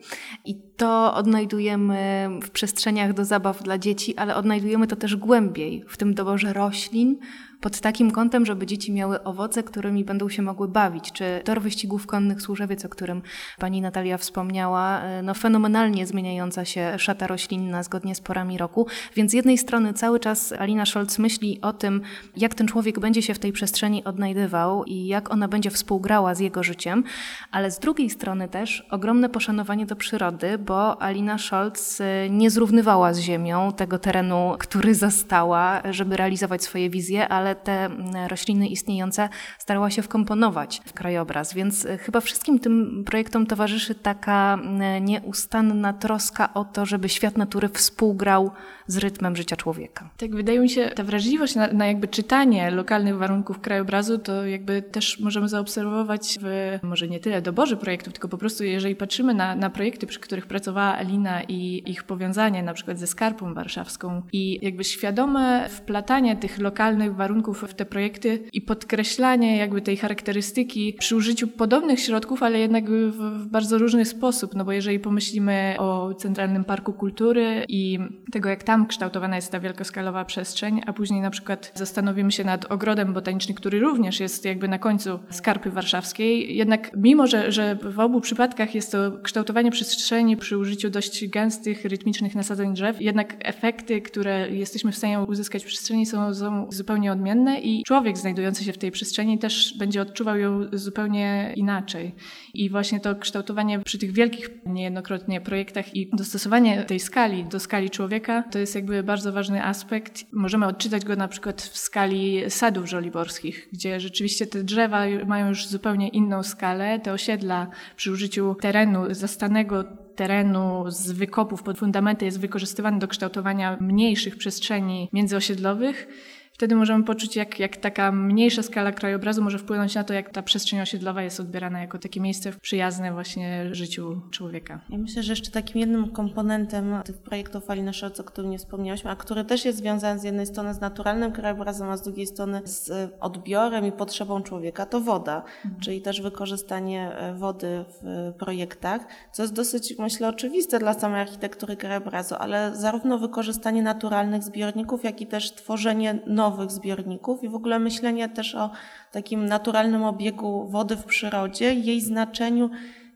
I 0.45 0.55
to 0.77 1.15
odnajdujemy 1.15 2.29
w 2.43 2.49
przestrzeniach 2.49 3.13
do 3.13 3.25
zabaw 3.25 3.63
dla 3.63 3.77
dzieci, 3.77 4.17
ale 4.17 4.35
odnajdujemy 4.35 4.87
to 4.87 4.95
też 4.95 5.15
głębiej 5.15 5.83
w 5.87 5.97
tym 5.97 6.13
doborze 6.13 6.53
roślin, 6.53 7.17
pod 7.65 7.79
takim 7.79 8.11
kątem, 8.11 8.45
żeby 8.45 8.65
dzieci 8.65 8.91
miały 8.91 9.23
owoce, 9.23 9.63
którymi 9.63 10.03
będą 10.03 10.29
się 10.29 10.41
mogły 10.41 10.67
bawić. 10.67 11.11
Czy 11.11 11.41
tor 11.43 11.61
wyścigów 11.61 12.07
konnych 12.07 12.41
Służewiec, 12.41 12.85
o 12.85 12.89
którym 12.89 13.21
pani 13.59 13.81
Natalia 13.81 14.17
wspomniała, 14.17 15.01
e, 15.01 15.21
no 15.21 15.33
fenomenalnie 15.33 16.07
zmieniająca 16.07 16.65
się 16.65 16.93
szata 16.97 17.27
roślinna 17.27 17.83
zgodnie 17.83 18.15
z 18.15 18.21
porami 18.21 18.57
roku. 18.57 18.87
Więc 19.15 19.31
z 19.31 19.33
jednej 19.33 19.57
strony 19.57 19.93
cały 19.93 20.19
czas 20.19 20.53
Alina 20.59 20.85
Scholz 20.85 21.19
myśli 21.19 21.59
o 21.61 21.73
tym, 21.73 22.01
jak 22.37 22.55
ten 22.55 22.67
człowiek 22.67 22.99
będzie 22.99 23.21
się 23.21 23.33
w 23.33 23.39
tej 23.39 23.51
przestrzeni 23.51 24.03
odnajdywał 24.03 24.83
i 24.83 25.05
jak 25.05 25.31
ona 25.31 25.47
będzie 25.47 25.69
współgrała 25.69 26.35
z 26.35 26.39
jego 26.39 26.63
życiem, 26.63 27.03
ale 27.51 27.71
z 27.71 27.79
drugiej 27.79 28.09
strony 28.09 28.47
też 28.47 28.87
ogromne 28.91 29.29
poszanowanie 29.29 29.85
do 29.85 29.95
przyrody, 29.95 30.57
bo 30.57 31.01
Alina 31.01 31.37
Scholz 31.37 32.01
e, 32.01 32.29
nie 32.29 32.49
zrównywała 32.49 33.13
z 33.13 33.19
ziemią 33.19 33.71
tego 33.73 33.99
terenu, 33.99 34.55
który 34.59 34.95
zastała, 35.05 35.81
żeby 35.91 36.17
realizować 36.17 36.63
swoje 36.63 36.89
wizje, 36.89 37.27
ale 37.27 37.54
te 37.55 37.85
mm, 37.85 38.27
rośliny 38.27 38.67
istniejące 38.67 39.29
starała 39.59 39.89
się 39.89 40.01
wkomponować 40.01 40.81
w 40.85 40.93
krajobraz. 40.93 41.53
Więc 41.53 41.85
e, 41.85 41.97
chyba 41.97 42.21
wszystkim 42.21 42.59
tym 42.59 43.03
projektom 43.05 43.45
towarzyszy 43.45 43.95
taka 43.95 44.53
mm, 44.53 45.05
nieustanna 45.05 45.93
troska 45.93 46.53
o 46.53 46.65
to, 46.65 46.85
żeby 46.85 47.09
świat 47.09 47.37
natury 47.37 47.69
współgrał 47.69 48.51
z 48.87 48.97
rytmem 48.97 49.35
życia 49.35 49.55
człowieka. 49.55 50.09
Tak, 50.17 50.35
wydaje 50.35 50.59
mi 50.59 50.69
się, 50.69 50.91
ta 50.95 51.03
wrażliwość 51.03 51.55
na, 51.55 51.67
na 51.67 51.87
jakby 51.87 52.07
czytanie 52.07 52.71
lokalnych 52.71 53.17
warunków 53.17 53.59
krajobrazu, 53.59 54.17
to 54.17 54.45
jakby 54.45 54.81
też 54.81 55.19
możemy 55.19 55.49
zaobserwować 55.49 56.39
w 56.41 56.79
może 56.83 57.07
nie 57.07 57.19
tyle 57.19 57.41
doborze 57.41 57.77
projektów, 57.77 58.13
tylko 58.13 58.27
po 58.27 58.37
prostu 58.37 58.63
jeżeli 58.63 58.95
patrzymy 58.95 59.33
na, 59.33 59.55
na 59.55 59.69
projekty, 59.69 60.07
przy 60.07 60.19
których 60.19 60.45
pracowała 60.45 60.95
Alina 60.95 61.43
i 61.43 61.91
ich 61.91 62.03
powiązanie 62.03 62.63
na 62.63 62.73
przykład 62.73 62.99
ze 62.99 63.07
Skarpą 63.07 63.53
Warszawską 63.53 64.21
i 64.33 64.59
jakby 64.65 64.83
świadome 64.83 65.69
wplatanie 65.69 66.35
tych 66.35 66.59
lokalnych 66.59 67.15
warunków 67.15 67.34
w 67.43 67.73
te 67.73 67.85
projekty 67.85 68.43
i 68.53 68.61
podkreślanie 68.61 69.57
jakby 69.57 69.81
tej 69.81 69.97
charakterystyki 69.97 70.93
przy 70.99 71.15
użyciu 71.15 71.47
podobnych 71.47 71.99
środków, 71.99 72.43
ale 72.43 72.59
jednak 72.59 72.89
w, 72.89 73.45
bardzo 73.47 73.77
różny 73.77 74.05
sposób, 74.05 74.55
no 74.55 74.65
bo 74.65 74.71
jeżeli 74.71 74.99
pomyślimy 74.99 75.75
o 75.77 76.13
Centralnym 76.13 76.63
Parku 76.63 76.93
Kultury 76.93 77.65
i 77.67 77.99
tego, 78.31 78.49
jak 78.49 78.63
tam 78.63 78.87
kształtowana 78.87 79.35
jest 79.35 79.51
ta 79.51 79.59
wielkoskalowa 79.59 80.25
przestrzeń, 80.25 80.81
a 80.85 80.93
później 80.93 81.21
na 81.21 81.29
przykład 81.29 81.71
zastanowimy 81.75 82.31
się 82.31 82.43
nad 82.43 82.71
ogrodem 82.71 83.13
botanicznym, 83.13 83.57
który 83.57 83.79
również 83.79 84.19
jest 84.19 84.45
jakby 84.45 84.67
na 84.67 84.79
końcu 84.79 85.19
skarpy 85.29 85.69
warszawskiej. 85.69 86.57
Jednak 86.57 86.91
mimo, 86.97 87.27
że, 87.27 87.51
że 87.51 87.77
w 87.83 87.99
obu 87.99 88.21
przypadkach 88.21 88.75
jest 88.75 88.91
to 88.91 89.11
kształtowanie 89.23 89.71
przestrzeni 89.71 90.37
przy 90.37 90.57
użyciu 90.57 90.89
dość 90.89 91.27
gęstych, 91.27 91.85
rytmicznych 91.85 92.35
nasadzeń 92.35 92.73
drzew, 92.73 93.01
jednak 93.01 93.35
efekty, 93.39 94.01
które 94.01 94.49
jesteśmy 94.49 94.91
w 94.91 94.97
stanie 94.97 95.19
uzyskać 95.19 95.63
w 95.63 95.67
przestrzeni 95.67 96.05
są, 96.05 96.33
są 96.33 96.67
zupełnie 96.71 97.11
odmienne 97.11 97.24
i 97.61 97.83
człowiek 97.83 98.17
znajdujący 98.17 98.63
się 98.63 98.73
w 98.73 98.77
tej 98.77 98.91
przestrzeni 98.91 99.39
też 99.39 99.77
będzie 99.77 100.01
odczuwał 100.01 100.37
ją 100.37 100.61
zupełnie 100.73 101.53
inaczej. 101.55 102.15
I 102.53 102.69
właśnie 102.69 102.99
to 102.99 103.15
kształtowanie 103.15 103.79
przy 103.79 103.97
tych 103.97 104.11
wielkich 104.11 104.49
niejednokrotnie 104.65 105.41
projektach 105.41 105.95
i 105.95 106.09
dostosowanie 106.13 106.83
tej 106.83 106.99
skali 106.99 107.45
do 107.45 107.59
skali 107.59 107.89
człowieka 107.89 108.43
to 108.51 108.59
jest 108.59 108.75
jakby 108.75 109.03
bardzo 109.03 109.31
ważny 109.31 109.63
aspekt. 109.63 110.25
Możemy 110.31 110.67
odczytać 110.67 111.05
go 111.05 111.15
na 111.15 111.27
przykład 111.27 111.61
w 111.61 111.77
skali 111.77 112.41
sadów 112.49 112.89
żoliborskich, 112.89 113.69
gdzie 113.73 113.99
rzeczywiście 113.99 114.47
te 114.47 114.63
drzewa 114.63 115.01
mają 115.25 115.49
już 115.49 115.67
zupełnie 115.67 116.09
inną 116.09 116.43
skalę. 116.43 116.99
Te 116.99 117.11
osiedla 117.11 117.67
przy 117.95 118.11
użyciu 118.11 118.55
terenu 118.61 119.13
zastanego 119.13 119.83
terenu 120.15 120.83
z 120.87 121.11
wykopów 121.11 121.63
pod 121.63 121.77
fundamenty 121.77 122.25
jest 122.25 122.39
wykorzystywany 122.39 122.99
do 122.99 123.07
kształtowania 123.07 123.77
mniejszych 123.81 124.37
przestrzeni 124.37 125.09
międzyosiedlowych 125.13 126.07
wtedy 126.55 126.75
możemy 126.75 127.03
poczuć, 127.03 127.35
jak, 127.35 127.59
jak 127.59 127.77
taka 127.77 128.11
mniejsza 128.11 128.63
skala 128.63 128.91
krajobrazu 128.91 129.41
może 129.41 129.59
wpłynąć 129.59 129.95
na 129.95 130.03
to, 130.03 130.13
jak 130.13 130.29
ta 130.29 130.41
przestrzeń 130.41 130.81
osiedlowa 130.81 131.21
jest 131.21 131.39
odbierana 131.39 131.81
jako 131.81 131.99
takie 131.99 132.21
miejsce 132.21 132.51
przyjazne 132.61 133.13
właśnie 133.13 133.75
życiu 133.75 134.21
człowieka. 134.31 134.81
Ja 134.89 134.97
myślę, 134.97 135.23
że 135.23 135.31
jeszcze 135.31 135.51
takim 135.51 135.81
jednym 135.81 136.11
komponentem 136.11 136.95
tych 137.05 137.17
projektów 137.17 137.69
Alina 137.69 137.93
Szolc, 137.93 138.19
o 138.19 138.23
którym 138.23 138.51
nie 138.51 138.57
wspomniałyśmy, 138.57 139.11
a 139.11 139.15
który 139.15 139.45
też 139.45 139.65
jest 139.65 139.77
związany 139.77 140.19
z 140.19 140.23
jednej 140.23 140.45
strony 140.45 140.73
z 140.73 140.81
naturalnym 140.81 141.31
krajobrazem, 141.31 141.89
a 141.89 141.97
z 141.97 142.01
drugiej 142.01 142.27
strony 142.27 142.61
z 142.65 143.11
odbiorem 143.19 143.85
i 143.85 143.91
potrzebą 143.91 144.43
człowieka, 144.43 144.85
to 144.85 145.01
woda, 145.01 145.43
mhm. 145.65 145.81
czyli 145.81 146.01
też 146.01 146.21
wykorzystanie 146.21 147.11
e, 147.17 147.33
wody 147.33 147.85
w 148.01 148.33
projektach, 148.37 149.01
co 149.31 149.43
jest 149.43 149.53
dosyć, 149.53 149.95
myślę, 149.99 150.27
oczywiste 150.27 150.79
dla 150.79 150.93
samej 150.93 151.21
architektury 151.21 151.77
krajobrazu, 151.77 152.35
ale 152.39 152.75
zarówno 152.75 153.17
wykorzystanie 153.17 153.81
naturalnych 153.81 154.43
zbiorników, 154.43 155.03
jak 155.03 155.21
i 155.21 155.27
też 155.27 155.55
tworzenie 155.55 156.19
nowych 156.27 156.44
nowych 156.45 156.71
zbiorników 156.71 157.43
i 157.43 157.49
w 157.49 157.55
ogóle 157.55 157.79
myślenie 157.79 158.29
też 158.29 158.55
o 158.55 158.69
takim 159.11 159.45
naturalnym 159.45 160.03
obiegu 160.03 160.67
wody 160.67 160.95
w 160.95 161.03
przyrodzie, 161.05 161.73
jej 161.73 162.01
znaczeniu 162.01 162.69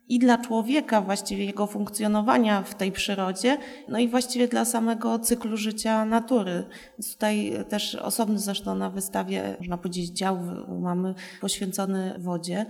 i 0.10 0.20
dla 0.20 0.38
człowieka, 0.38 1.02
właściwie 1.02 1.46
jego 1.46 1.68
funkcjonowania 1.68 2.64
w 2.64 2.76
tej 2.76 2.92
przyrodzie, 2.92 3.58
no 3.88 4.00
i 4.00 4.08
właściwie 4.08 4.48
dla 4.48 4.66
samego 4.66 5.20
cyklu 5.20 5.58
życia 5.58 6.06
natury. 6.06 6.64
Więc 6.98 7.14
tutaj 7.14 7.54
też 7.70 7.96
osobny 7.96 8.40
zresztą 8.40 8.76
na 8.76 8.90
wystawie, 8.90 9.56
można 9.60 9.78
powiedzieć, 9.78 10.10
dział 10.10 10.38
mamy 10.82 11.16
poświęcony 11.42 12.16
wodzie 12.18 12.66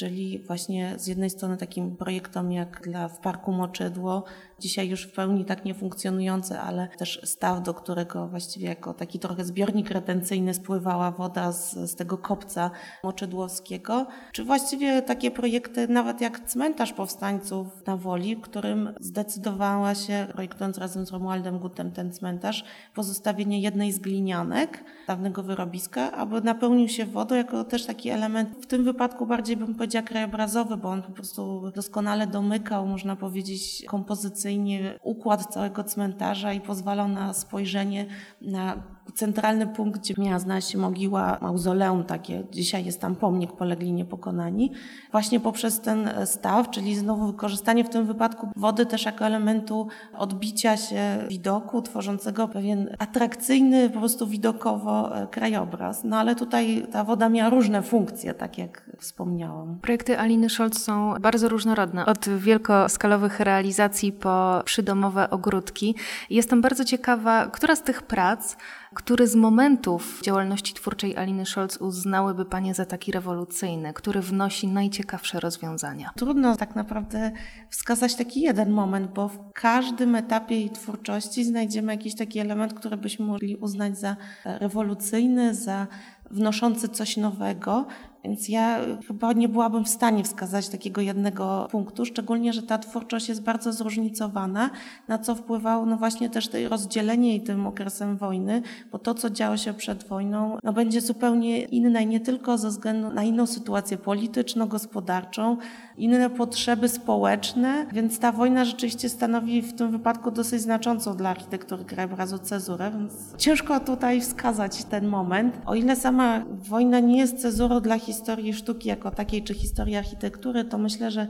czyli 0.00 0.38
właśnie 0.38 0.94
z 0.98 1.06
jednej 1.06 1.30
strony 1.30 1.56
takim 1.56 1.96
projektom 1.96 2.52
jak 2.52 2.80
dla 2.84 3.08
w 3.08 3.18
Parku 3.18 3.52
Moczydło, 3.52 4.24
dzisiaj 4.60 4.88
już 4.88 5.02
w 5.02 5.12
pełni 5.12 5.44
tak 5.44 5.64
nie 5.64 5.74
funkcjonujący, 5.74 6.58
ale 6.58 6.88
też 6.88 7.20
staw, 7.24 7.62
do 7.62 7.74
którego 7.74 8.28
właściwie 8.28 8.68
jako 8.68 8.94
taki 8.94 9.18
trochę 9.18 9.44
zbiornik 9.44 9.90
retencyjny 9.90 10.54
spływała 10.54 11.10
woda 11.10 11.52
z, 11.52 11.74
z 11.90 11.94
tego 11.94 12.18
kopca 12.18 12.70
moczydłowskiego, 13.04 14.06
czy 14.32 14.44
właściwie 14.44 15.02
takie 15.02 15.30
projekty 15.30 15.88
nawet 15.88 16.20
jak 16.20 16.40
cmentarz 16.40 16.92
powstańców 16.92 17.86
na 17.86 17.96
Woli, 17.96 18.36
w 18.36 18.40
którym 18.40 18.94
zdecydowała 19.00 19.94
się, 19.94 20.26
projektując 20.32 20.78
razem 20.78 21.06
z 21.06 21.10
Romualdem 21.10 21.58
Gutem 21.58 21.92
ten 21.92 22.12
cmentarz, 22.12 22.64
pozostawienie 22.94 23.60
jednej 23.60 23.92
z 23.92 23.98
glinianek 23.98 24.84
dawnego 25.06 25.42
wyrobiska, 25.42 26.12
aby 26.12 26.40
napełnił 26.40 26.88
się 26.88 27.06
wodą 27.06 27.34
jako 27.34 27.64
też 27.64 27.86
taki 27.86 28.08
element, 28.08 28.48
w 28.62 28.66
tym 28.66 28.84
wypadku 28.84 29.26
bardziej 29.26 29.56
bym 29.56 29.74
powiedziała 29.90 30.08
krajobrazowy, 30.08 30.76
bo 30.76 30.88
on 30.88 31.02
po 31.02 31.12
prostu 31.12 31.70
doskonale 31.74 32.26
domykał, 32.26 32.86
można 32.86 33.16
powiedzieć, 33.16 33.84
kompozycyjnie 33.86 34.98
układ 35.02 35.46
całego 35.46 35.84
cmentarza 35.84 36.52
i 36.52 36.60
pozwalał 36.60 37.08
na 37.08 37.34
spojrzenie 37.34 38.06
na 38.40 38.82
centralny 39.14 39.66
punkt, 39.66 40.00
gdzie 40.00 40.14
miała 40.18 40.38
znaleźć 40.38 40.70
się 40.70 40.78
mogiła, 40.78 41.38
mauzoleum 41.40 42.04
takie. 42.04 42.44
Dzisiaj 42.52 42.84
jest 42.84 43.00
tam 43.00 43.16
pomnik 43.16 43.52
polegli 43.52 43.92
niepokonani. 43.92 44.72
Właśnie 45.12 45.40
poprzez 45.40 45.80
ten 45.80 46.10
staw, 46.24 46.70
czyli 46.70 46.96
znowu 46.96 47.26
wykorzystanie 47.26 47.84
w 47.84 47.88
tym 47.88 48.06
wypadku 48.06 48.48
wody 48.56 48.86
też 48.86 49.04
jako 49.04 49.26
elementu 49.26 49.88
odbicia 50.18 50.76
się 50.76 51.18
widoku, 51.28 51.82
tworzącego 51.82 52.48
pewien 52.48 52.96
atrakcyjny 52.98 53.90
po 53.90 53.98
prostu 53.98 54.26
widokowo 54.26 55.16
e, 55.16 55.26
krajobraz. 55.26 56.04
No 56.04 56.16
ale 56.18 56.36
tutaj 56.36 56.86
ta 56.92 57.04
woda 57.04 57.28
miała 57.28 57.50
różne 57.50 57.82
funkcje, 57.82 58.34
tak 58.34 58.58
jak 58.58 58.90
wspomniałam. 58.98 59.78
Projekty 59.82 60.18
Aliny 60.18 60.50
Scholz 60.50 60.82
są 60.82 61.14
bardzo 61.20 61.48
różnorodne. 61.48 62.06
Od 62.06 62.28
wielkoskalowych 62.28 63.40
realizacji 63.40 64.12
po 64.12 64.62
przydomowe 64.64 65.30
ogródki. 65.30 65.94
Jestem 66.30 66.60
bardzo 66.60 66.84
ciekawa, 66.84 67.46
która 67.46 67.76
z 67.76 67.82
tych 67.82 68.02
prac 68.02 68.56
który 68.94 69.28
z 69.28 69.34
momentów 69.34 70.20
działalności 70.24 70.74
twórczej 70.74 71.16
Aliny 71.16 71.46
Scholz 71.46 71.76
uznałyby 71.76 72.44
Panie 72.44 72.74
za 72.74 72.86
taki 72.86 73.12
rewolucyjny, 73.12 73.92
który 73.92 74.20
wnosi 74.20 74.68
najciekawsze 74.68 75.40
rozwiązania? 75.40 76.10
Trudno 76.16 76.56
tak 76.56 76.76
naprawdę 76.76 77.30
wskazać 77.70 78.14
taki 78.14 78.40
jeden 78.40 78.70
moment, 78.70 79.10
bo 79.14 79.28
w 79.28 79.52
każdym 79.52 80.14
etapie 80.14 80.54
jej 80.54 80.70
twórczości 80.70 81.44
znajdziemy 81.44 81.92
jakiś 81.92 82.16
taki 82.16 82.38
element, 82.38 82.74
który 82.74 82.96
byśmy 82.96 83.26
mogli 83.26 83.56
uznać 83.56 83.98
za 83.98 84.16
rewolucyjny, 84.44 85.54
za 85.54 85.86
wnoszący 86.30 86.88
coś 86.88 87.16
nowego. 87.16 87.86
Więc 88.24 88.48
ja 88.48 88.80
chyba 89.06 89.32
nie 89.32 89.48
byłabym 89.48 89.84
w 89.84 89.88
stanie 89.88 90.24
wskazać 90.24 90.68
takiego 90.68 91.00
jednego 91.00 91.68
punktu, 91.70 92.04
szczególnie, 92.04 92.52
że 92.52 92.62
ta 92.62 92.78
twórczość 92.78 93.28
jest 93.28 93.42
bardzo 93.42 93.72
zróżnicowana, 93.72 94.70
na 95.08 95.18
co 95.18 95.34
wpływało 95.34 95.86
no 95.86 95.96
właśnie 95.96 96.30
też 96.30 96.48
to 96.48 96.58
rozdzielenie 96.68 97.36
i 97.36 97.40
tym 97.40 97.66
okresem 97.66 98.16
wojny, 98.16 98.62
bo 98.92 98.98
to, 98.98 99.14
co 99.14 99.30
działo 99.30 99.56
się 99.56 99.74
przed 99.74 100.04
wojną, 100.04 100.58
no 100.62 100.72
będzie 100.72 101.00
zupełnie 101.00 101.62
inne, 101.62 102.06
nie 102.06 102.20
tylko 102.20 102.58
ze 102.58 102.68
względu 102.68 103.10
na 103.10 103.24
inną 103.24 103.46
sytuację 103.46 103.98
polityczno-gospodarczą, 103.98 105.56
inne 105.96 106.30
potrzeby 106.30 106.88
społeczne, 106.88 107.86
więc 107.92 108.18
ta 108.18 108.32
wojna 108.32 108.64
rzeczywiście 108.64 109.08
stanowi 109.08 109.62
w 109.62 109.72
tym 109.72 109.90
wypadku 109.90 110.30
dosyć 110.30 110.62
znaczącą 110.62 111.16
dla 111.16 111.30
architektury 111.30 111.84
krajobrazu 111.84 112.38
cezurę, 112.38 112.90
więc 112.90 113.12
ciężko 113.36 113.80
tutaj 113.80 114.20
wskazać 114.20 114.84
ten 114.84 115.08
moment. 115.08 115.58
O 115.66 115.74
ile 115.74 115.96
sama 115.96 116.19
wojna 116.48 117.00
nie 117.00 117.18
jest 117.18 117.42
cezurą 117.42 117.80
dla 117.80 117.98
historii 117.98 118.52
sztuki 118.52 118.88
jako 118.88 119.10
takiej, 119.10 119.42
czy 119.42 119.54
historii 119.54 119.96
architektury, 119.96 120.64
to 120.64 120.78
myślę, 120.78 121.10
że 121.10 121.26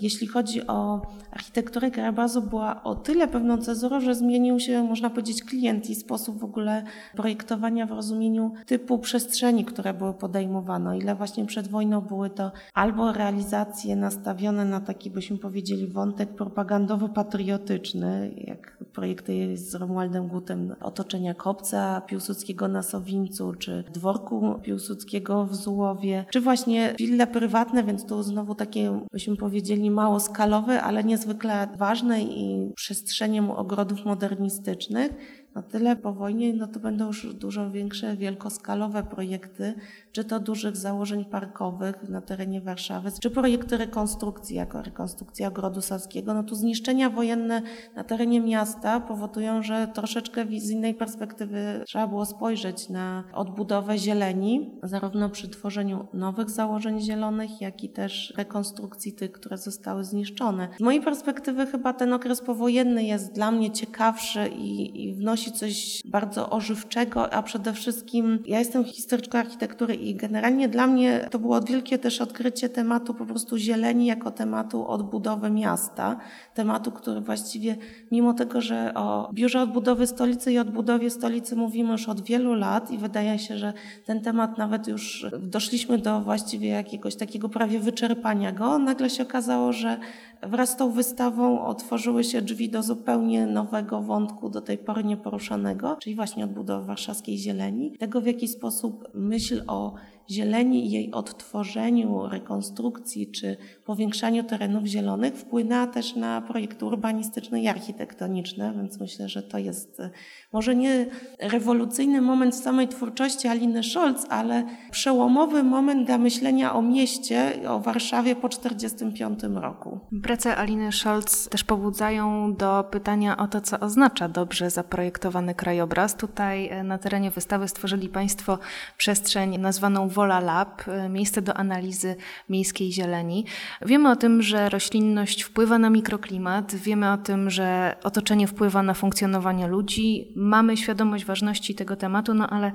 jeśli 0.00 0.26
chodzi 0.26 0.66
o 0.66 1.00
architekturę 1.30 1.90
krajobrazu, 1.90 2.42
była 2.42 2.82
o 2.82 2.94
tyle 2.94 3.28
pewną 3.28 3.58
cezurą, 3.58 4.00
że 4.00 4.14
zmienił 4.14 4.60
się, 4.60 4.82
można 4.82 5.10
powiedzieć, 5.10 5.44
klient 5.44 5.90
i 5.90 5.94
sposób 5.94 6.38
w 6.38 6.44
ogóle 6.44 6.84
projektowania 7.16 7.86
w 7.86 7.90
rozumieniu 7.90 8.52
typu 8.66 8.98
przestrzeni, 8.98 9.64
które 9.64 9.94
były 9.94 10.14
podejmowane. 10.14 10.98
Ile 10.98 11.14
właśnie 11.14 11.46
przed 11.46 11.68
wojną 11.68 12.00
były 12.00 12.30
to 12.30 12.52
albo 12.74 13.12
realizacje 13.12 13.96
nastawione 13.96 14.64
na 14.64 14.80
taki, 14.80 15.10
byśmy 15.10 15.38
powiedzieli, 15.38 15.86
wątek 15.86 16.28
propagandowo-patriotyczny, 16.36 18.30
jak 18.36 18.84
projekty 18.92 19.56
z 19.56 19.74
Romualdem 19.74 20.28
Gutem 20.28 20.74
otoczenia 20.80 21.34
Kopca 21.34 22.00
Piłsudskiego 22.00 22.68
na 22.68 22.82
Sowińcu, 22.82 23.54
czy 23.54 23.84
dworku 23.92 24.54
Piłsudskiego 24.62 25.46
w 25.46 25.54
Zułowie, 25.56 26.24
czy 26.30 26.40
właśnie 26.40 26.94
wille 26.98 27.26
prywatne, 27.26 27.84
więc 27.84 28.06
tu 28.06 28.22
znowu 28.22 28.54
takie, 28.54 29.00
byśmy 29.12 29.36
powiedzieli, 29.36 29.70
powiedzieli, 29.80 29.90
mało 29.90 30.20
skalowe, 30.20 30.82
ale 30.82 31.04
niezwykle 31.04 31.68
ważne 31.76 32.22
i 32.22 32.72
przestrzeniem 32.74 33.50
ogrodów 33.50 34.04
modernistycznych. 34.04 35.12
Na 35.54 35.62
tyle 35.62 35.96
po 35.96 36.12
wojnie, 36.12 36.54
no 36.54 36.66
to 36.66 36.80
będą 36.80 37.06
już 37.06 37.34
dużo 37.34 37.70
większe, 37.70 38.16
wielkoskalowe 38.16 39.02
projekty, 39.02 39.74
czy 40.12 40.24
to 40.24 40.40
dużych 40.40 40.76
założeń 40.76 41.24
parkowych 41.24 42.08
na 42.08 42.20
terenie 42.20 42.60
Warszawy, 42.60 43.10
czy 43.22 43.30
projekty 43.30 43.76
rekonstrukcji, 43.76 44.56
jako 44.56 44.82
rekonstrukcja 44.82 45.48
ogrodu 45.48 45.80
saskiego. 45.80 46.34
No 46.34 46.42
tu 46.42 46.54
zniszczenia 46.54 47.10
wojenne 47.10 47.62
na 47.94 48.04
terenie 48.04 48.40
miasta 48.40 49.00
powodują, 49.00 49.62
że 49.62 49.88
troszeczkę 49.94 50.46
z 50.46 50.70
innej 50.70 50.94
perspektywy 50.94 51.84
trzeba 51.86 52.06
było 52.06 52.26
spojrzeć 52.26 52.88
na 52.88 53.24
odbudowę 53.32 53.98
zieleni, 53.98 54.70
zarówno 54.82 55.30
przy 55.30 55.48
tworzeniu 55.48 56.08
nowych 56.14 56.50
założeń 56.50 57.00
zielonych, 57.00 57.60
jak 57.60 57.84
i 57.84 57.88
też 57.88 58.34
rekonstrukcji 58.36 59.12
tych, 59.12 59.32
które 59.32 59.56
zostały 59.56 60.04
zniszczone. 60.04 60.68
Z 60.78 60.80
mojej 60.80 61.00
perspektywy 61.00 61.66
chyba 61.66 61.92
ten 61.92 62.12
okres 62.12 62.40
powojenny 62.40 63.04
jest 63.04 63.32
dla 63.32 63.50
mnie 63.50 63.70
ciekawszy 63.70 64.48
i, 64.48 65.04
i 65.04 65.14
wnosi 65.14 65.52
coś 65.52 66.02
bardzo 66.04 66.50
ożywczego, 66.50 67.32
a 67.32 67.42
przede 67.42 67.72
wszystkim 67.72 68.42
ja 68.46 68.58
jestem 68.58 68.84
historyczką 68.84 69.38
architektury 69.38 69.99
i 70.00 70.14
generalnie 70.14 70.68
dla 70.68 70.86
mnie 70.86 71.28
to 71.30 71.38
było 71.38 71.60
wielkie 71.60 71.98
też 71.98 72.20
odkrycie 72.20 72.68
tematu 72.68 73.14
po 73.14 73.26
prostu 73.26 73.58
zieleni 73.58 74.06
jako 74.06 74.30
tematu 74.30 74.86
odbudowy 74.88 75.50
miasta, 75.50 76.16
tematu, 76.54 76.92
który 76.92 77.20
właściwie 77.20 77.76
mimo 78.12 78.34
tego, 78.34 78.60
że 78.60 78.94
o 78.94 79.30
biurze 79.32 79.62
odbudowy 79.62 80.06
stolicy 80.06 80.52
i 80.52 80.58
odbudowie 80.58 81.10
stolicy 81.10 81.56
mówimy 81.56 81.92
już 81.92 82.08
od 82.08 82.20
wielu 82.20 82.54
lat 82.54 82.90
i 82.90 82.98
wydaje 82.98 83.38
się, 83.38 83.58
że 83.58 83.72
ten 84.06 84.20
temat 84.20 84.58
nawet 84.58 84.88
już 84.88 85.26
doszliśmy 85.40 85.98
do 85.98 86.20
właściwie 86.20 86.68
jakiegoś 86.68 87.16
takiego 87.16 87.48
prawie 87.48 87.80
wyczerpania 87.80 88.52
go, 88.52 88.78
nagle 88.78 89.10
się 89.10 89.22
okazało, 89.22 89.72
że 89.72 89.98
wraz 90.42 90.70
z 90.70 90.76
tą 90.76 90.90
wystawą 90.90 91.66
otworzyły 91.66 92.24
się 92.24 92.42
drzwi 92.42 92.68
do 92.68 92.82
zupełnie 92.82 93.46
nowego 93.46 94.02
wątku, 94.02 94.50
do 94.50 94.60
tej 94.60 94.78
pory 94.78 95.04
nieporuszonego 95.04 95.30
poruszanego, 95.30 95.96
czyli 95.96 96.16
właśnie 96.16 96.44
odbudowy 96.44 96.86
warszawskiej 96.86 97.38
zieleni, 97.38 97.92
tego 97.98 98.20
w 98.20 98.26
jaki 98.26 98.48
sposób 98.48 99.08
myśl 99.14 99.62
o 99.66 99.94
zieleni 100.30 100.86
i 100.86 100.90
jej 100.90 101.12
odtworzeniu, 101.12 102.28
rekonstrukcji 102.28 103.30
czy 103.30 103.56
powiększaniu 103.84 104.44
terenów 104.44 104.84
zielonych 104.84 105.34
wpłynęła 105.34 105.86
też 105.86 106.16
na 106.16 106.40
projekty 106.40 106.84
urbanistyczne 106.84 107.62
i 107.62 107.68
architektoniczne, 107.68 108.72
więc 108.76 109.00
myślę, 109.00 109.28
że 109.28 109.42
to 109.42 109.58
jest 109.58 110.00
e, 110.00 110.10
może 110.52 110.74
nie 110.74 111.06
rewolucyjny 111.38 112.20
moment 112.20 112.54
w 112.54 112.62
samej 112.62 112.88
twórczości 112.88 113.48
Aliny 113.48 113.82
Scholz, 113.82 114.26
ale 114.28 114.64
przełomowy 114.90 115.62
moment 115.62 116.06
dla 116.06 116.18
myślenia 116.18 116.74
o 116.74 116.82
mieście, 116.82 117.52
o 117.68 117.80
Warszawie 117.80 118.36
po 118.36 118.48
1945 118.48 119.56
roku. 119.62 120.00
Prace 120.22 120.56
Aliny 120.56 120.92
Scholz 120.92 121.48
też 121.48 121.64
pobudzają 121.64 122.54
do 122.54 122.84
pytania 122.90 123.36
o 123.36 123.48
to, 123.48 123.60
co 123.60 123.80
oznacza 123.80 124.28
dobrze 124.28 124.70
zaprojektowany 124.70 125.54
krajobraz. 125.54 126.16
Tutaj 126.16 126.68
e, 126.68 126.82
na 126.82 126.98
terenie 126.98 127.30
wystawy 127.30 127.68
stworzyli 127.68 128.08
Państwo 128.08 128.58
przestrzeń 128.96 129.58
nazwaną 129.58 130.08
Wola 130.20 130.40
Lab, 130.40 130.88
e, 130.88 131.08
miejsce 131.08 131.42
do 131.42 131.54
analizy 131.54 132.16
miejskiej 132.48 132.92
zieleni. 132.92 133.44
Wiemy 133.82 134.10
o 134.10 134.16
tym, 134.16 134.42
że 134.42 134.68
roślinność 134.68 135.42
wpływa 135.42 135.78
na 135.78 135.90
mikroklimat, 135.90 136.74
wiemy 136.74 137.12
o 137.12 137.18
tym, 137.18 137.50
że 137.50 137.96
otoczenie 138.02 138.46
wpływa 138.46 138.82
na 138.82 138.94
funkcjonowanie 138.94 139.66
ludzi, 139.66 140.32
mamy 140.36 140.76
świadomość 140.76 141.24
ważności 141.24 141.74
tego 141.74 141.96
tematu, 141.96 142.34
no 142.34 142.50
ale 142.50 142.72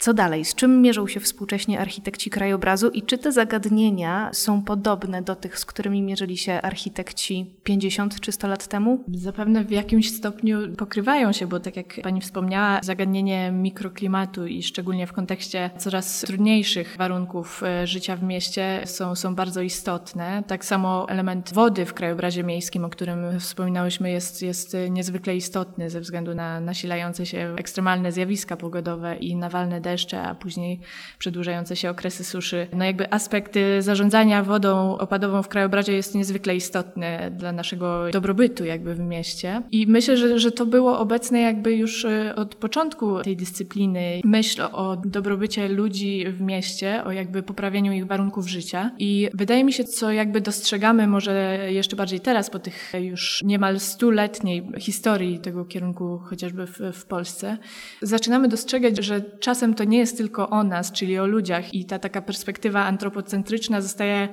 co 0.00 0.14
dalej? 0.14 0.44
Z 0.44 0.54
czym 0.54 0.82
mierzą 0.82 1.06
się 1.06 1.20
współcześnie 1.20 1.80
architekci 1.80 2.30
krajobrazu 2.30 2.88
i 2.88 3.02
czy 3.02 3.18
te 3.18 3.32
zagadnienia 3.32 4.30
są 4.32 4.62
podobne 4.62 5.22
do 5.22 5.36
tych, 5.36 5.58
z 5.58 5.64
którymi 5.64 6.02
mierzyli 6.02 6.36
się 6.36 6.52
architekci 6.52 7.54
50 7.64 8.20
czy 8.20 8.32
100 8.32 8.48
lat 8.48 8.66
temu? 8.66 9.04
Zapewne 9.14 9.64
w 9.64 9.70
jakimś 9.70 10.10
stopniu 10.16 10.76
pokrywają 10.76 11.32
się, 11.32 11.46
bo 11.46 11.60
tak 11.60 11.76
jak 11.76 12.00
pani 12.02 12.20
wspomniała, 12.20 12.80
zagadnienie 12.82 13.52
mikroklimatu 13.52 14.46
i 14.46 14.62
szczególnie 14.62 15.06
w 15.06 15.12
kontekście 15.12 15.70
coraz 15.78 16.20
trudniejszych 16.20 16.79
warunków 16.98 17.62
e, 17.62 17.86
życia 17.86 18.16
w 18.16 18.22
mieście 18.22 18.80
są, 18.84 19.14
są 19.14 19.34
bardzo 19.34 19.62
istotne. 19.62 20.42
Tak 20.46 20.64
samo 20.64 21.08
element 21.08 21.52
wody 21.52 21.86
w 21.86 21.94
krajobrazie 21.94 22.44
miejskim, 22.44 22.84
o 22.84 22.88
którym 22.88 23.40
wspominałyśmy, 23.40 24.10
jest, 24.10 24.42
jest 24.42 24.76
niezwykle 24.90 25.36
istotny 25.36 25.90
ze 25.90 26.00
względu 26.00 26.34
na 26.34 26.60
nasilające 26.60 27.26
się 27.26 27.54
ekstremalne 27.58 28.12
zjawiska 28.12 28.56
pogodowe 28.56 29.16
i 29.16 29.36
nawalne 29.36 29.80
deszcze 29.80 30.22
a 30.22 30.34
później 30.34 30.80
przedłużające 31.18 31.76
się 31.76 31.90
okresy 31.90 32.24
suszy. 32.24 32.66
No 32.72 32.84
jakby 32.84 33.12
aspekt 33.12 33.54
zarządzania 33.78 34.42
wodą 34.42 34.98
opadową 34.98 35.42
w 35.42 35.48
krajobrazie 35.48 35.92
jest 35.92 36.14
niezwykle 36.14 36.56
istotny 36.56 37.32
dla 37.36 37.52
naszego 37.52 38.10
dobrobytu 38.10 38.64
jakby 38.64 38.94
w 38.94 39.00
mieście. 39.00 39.62
I 39.70 39.86
myślę, 39.86 40.16
że, 40.16 40.38
że 40.38 40.52
to 40.52 40.66
było 40.66 40.98
obecne 40.98 41.40
jakby 41.40 41.74
już 41.74 42.04
e, 42.04 42.34
od 42.36 42.54
początku 42.54 43.22
tej 43.22 43.36
dyscypliny. 43.36 44.20
Myśl 44.24 44.62
o 44.72 44.96
dobrobycie 45.04 45.68
ludzi 45.68 46.24
w 46.28 46.40
mieście, 46.40 46.59
o 47.04 47.12
jakby 47.12 47.42
poprawieniu 47.42 47.92
ich 47.92 48.06
warunków 48.06 48.48
życia. 48.48 48.90
I 48.98 49.28
wydaje 49.34 49.64
mi 49.64 49.72
się, 49.72 49.84
co 49.84 50.12
jakby 50.12 50.40
dostrzegamy 50.40 51.06
może 51.06 51.58
jeszcze 51.72 51.96
bardziej 51.96 52.20
teraz 52.20 52.50
po 52.50 52.58
tych 52.58 52.92
już 53.00 53.42
niemal 53.44 53.80
stuletniej 53.80 54.68
historii 54.78 55.38
tego 55.38 55.64
kierunku 55.64 56.18
chociażby 56.18 56.66
w, 56.66 56.78
w 56.92 57.06
Polsce, 57.06 57.58
zaczynamy 58.02 58.48
dostrzegać, 58.48 59.04
że 59.04 59.20
czasem 59.20 59.74
to 59.74 59.84
nie 59.84 59.98
jest 59.98 60.16
tylko 60.16 60.50
o 60.50 60.64
nas, 60.64 60.92
czyli 60.92 61.18
o 61.18 61.26
ludziach 61.26 61.74
i 61.74 61.84
ta 61.84 61.98
taka 61.98 62.22
perspektywa 62.22 62.84
antropocentryczna 62.84 63.80
zostaje 63.80 64.28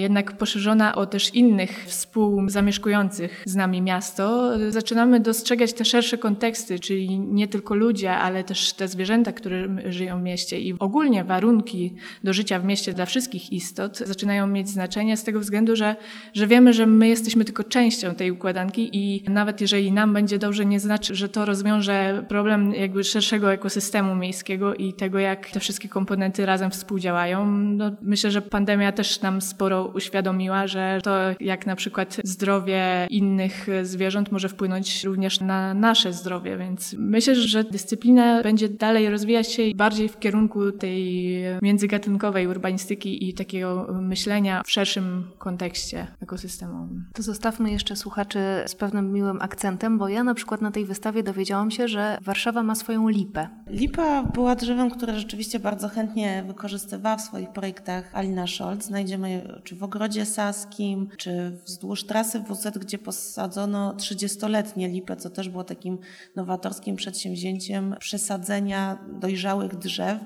jednak 0.00 0.32
poszerzona 0.32 0.94
o 0.94 1.06
też 1.06 1.34
innych 1.34 1.84
współzamieszkujących 1.86 3.42
z 3.46 3.54
nami 3.54 3.82
miasto, 3.82 4.52
zaczynamy 4.70 5.20
dostrzegać 5.20 5.72
te 5.72 5.84
szersze 5.84 6.18
konteksty, 6.18 6.78
czyli 6.78 7.18
nie 7.18 7.48
tylko 7.48 7.74
ludzie, 7.74 8.12
ale 8.12 8.44
też 8.44 8.72
te 8.72 8.88
zwierzęta, 8.88 9.32
które 9.32 9.68
żyją 9.92 10.20
w 10.20 10.22
mieście 10.22 10.60
i 10.60 10.74
ogólnie 10.78 11.24
warunki 11.24 11.94
do 12.24 12.32
życia 12.32 12.58
w 12.58 12.64
mieście 12.64 12.92
dla 12.92 13.06
wszystkich 13.06 13.52
istot 13.52 13.98
zaczynają 13.98 14.46
mieć 14.46 14.68
znaczenie 14.68 15.16
z 15.16 15.24
tego 15.24 15.40
względu, 15.40 15.76
że, 15.76 15.96
że 16.34 16.46
wiemy, 16.46 16.72
że 16.72 16.86
my 16.86 17.08
jesteśmy 17.08 17.44
tylko 17.44 17.64
częścią 17.64 18.14
tej 18.14 18.30
układanki 18.30 18.90
i 18.92 19.24
nawet 19.30 19.60
jeżeli 19.60 19.92
nam 19.92 20.12
będzie 20.12 20.38
dobrze, 20.38 20.66
nie 20.66 20.80
znaczy, 20.80 21.14
że 21.14 21.28
to 21.28 21.44
rozwiąże 21.44 22.24
problem 22.28 22.74
jakby 22.74 23.04
szerszego 23.04 23.52
ekosystemu 23.52 24.14
miejskiego 24.14 24.74
i 24.74 24.92
tego, 24.92 25.18
jak 25.18 25.50
te 25.50 25.60
wszystkie 25.60 25.88
komponenty 25.88 26.46
razem 26.46 26.70
współdziałają. 26.70 27.46
No, 27.50 27.90
myślę, 28.02 28.30
że 28.30 28.42
pandemia 28.42 28.92
też 28.92 29.20
nam 29.20 29.40
sporo 29.50 29.84
uświadomiła, 29.94 30.66
że 30.66 31.00
to 31.02 31.16
jak 31.40 31.66
na 31.66 31.76
przykład 31.76 32.16
zdrowie 32.24 33.06
innych 33.10 33.66
zwierząt 33.82 34.32
może 34.32 34.48
wpłynąć 34.48 35.04
również 35.04 35.40
na 35.40 35.74
nasze 35.74 36.12
zdrowie, 36.12 36.56
więc 36.56 36.94
myślę, 36.98 37.34
że 37.34 37.64
dyscyplina 37.64 38.42
będzie 38.42 38.68
dalej 38.68 39.10
rozwijać 39.10 39.52
się 39.52 39.62
bardziej 39.74 40.08
w 40.08 40.18
kierunku 40.18 40.72
tej 40.72 41.34
międzygatunkowej 41.62 42.46
urbanistyki 42.46 43.28
i 43.28 43.34
takiego 43.34 43.86
myślenia 44.00 44.62
w 44.66 44.70
szerszym 44.70 45.30
kontekście 45.38 46.06
ekosystemowym. 46.22 47.04
To 47.14 47.22
zostawmy 47.22 47.70
jeszcze 47.70 47.96
słuchaczy 47.96 48.38
z 48.66 48.74
pewnym 48.74 49.12
miłym 49.12 49.38
akcentem, 49.40 49.98
bo 49.98 50.08
ja 50.08 50.24
na 50.24 50.34
przykład 50.34 50.60
na 50.60 50.70
tej 50.70 50.84
wystawie 50.84 51.22
dowiedziałam 51.22 51.70
się, 51.70 51.88
że 51.88 52.18
Warszawa 52.22 52.62
ma 52.62 52.74
swoją 52.74 53.08
lipę. 53.08 53.48
Lipa 53.66 54.22
była 54.22 54.54
drzewem, 54.54 54.90
które 54.90 55.18
rzeczywiście 55.18 55.60
bardzo 55.60 55.88
chętnie 55.88 56.44
wykorzystywała 56.46 57.16
w 57.16 57.20
swoich 57.20 57.48
projektach 57.48 58.10
Alina 58.14 58.46
Scholz. 58.46 58.84
Znajdziemy 58.84 59.39
czy 59.64 59.76
w 59.76 59.82
Ogrodzie 59.82 60.26
Saskim, 60.26 61.08
czy 61.18 61.58
wzdłuż 61.64 62.04
trasy 62.04 62.40
WZ, 62.40 62.78
gdzie 62.78 62.98
posadzono 62.98 63.94
30-letnie 63.94 64.88
lipy, 64.88 65.16
co 65.16 65.30
też 65.30 65.48
było 65.48 65.64
takim 65.64 65.98
nowatorskim 66.36 66.96
przedsięwzięciem 66.96 67.94
przesadzenia 67.98 68.98
dojrzałych 69.20 69.76
drzew. 69.76 70.18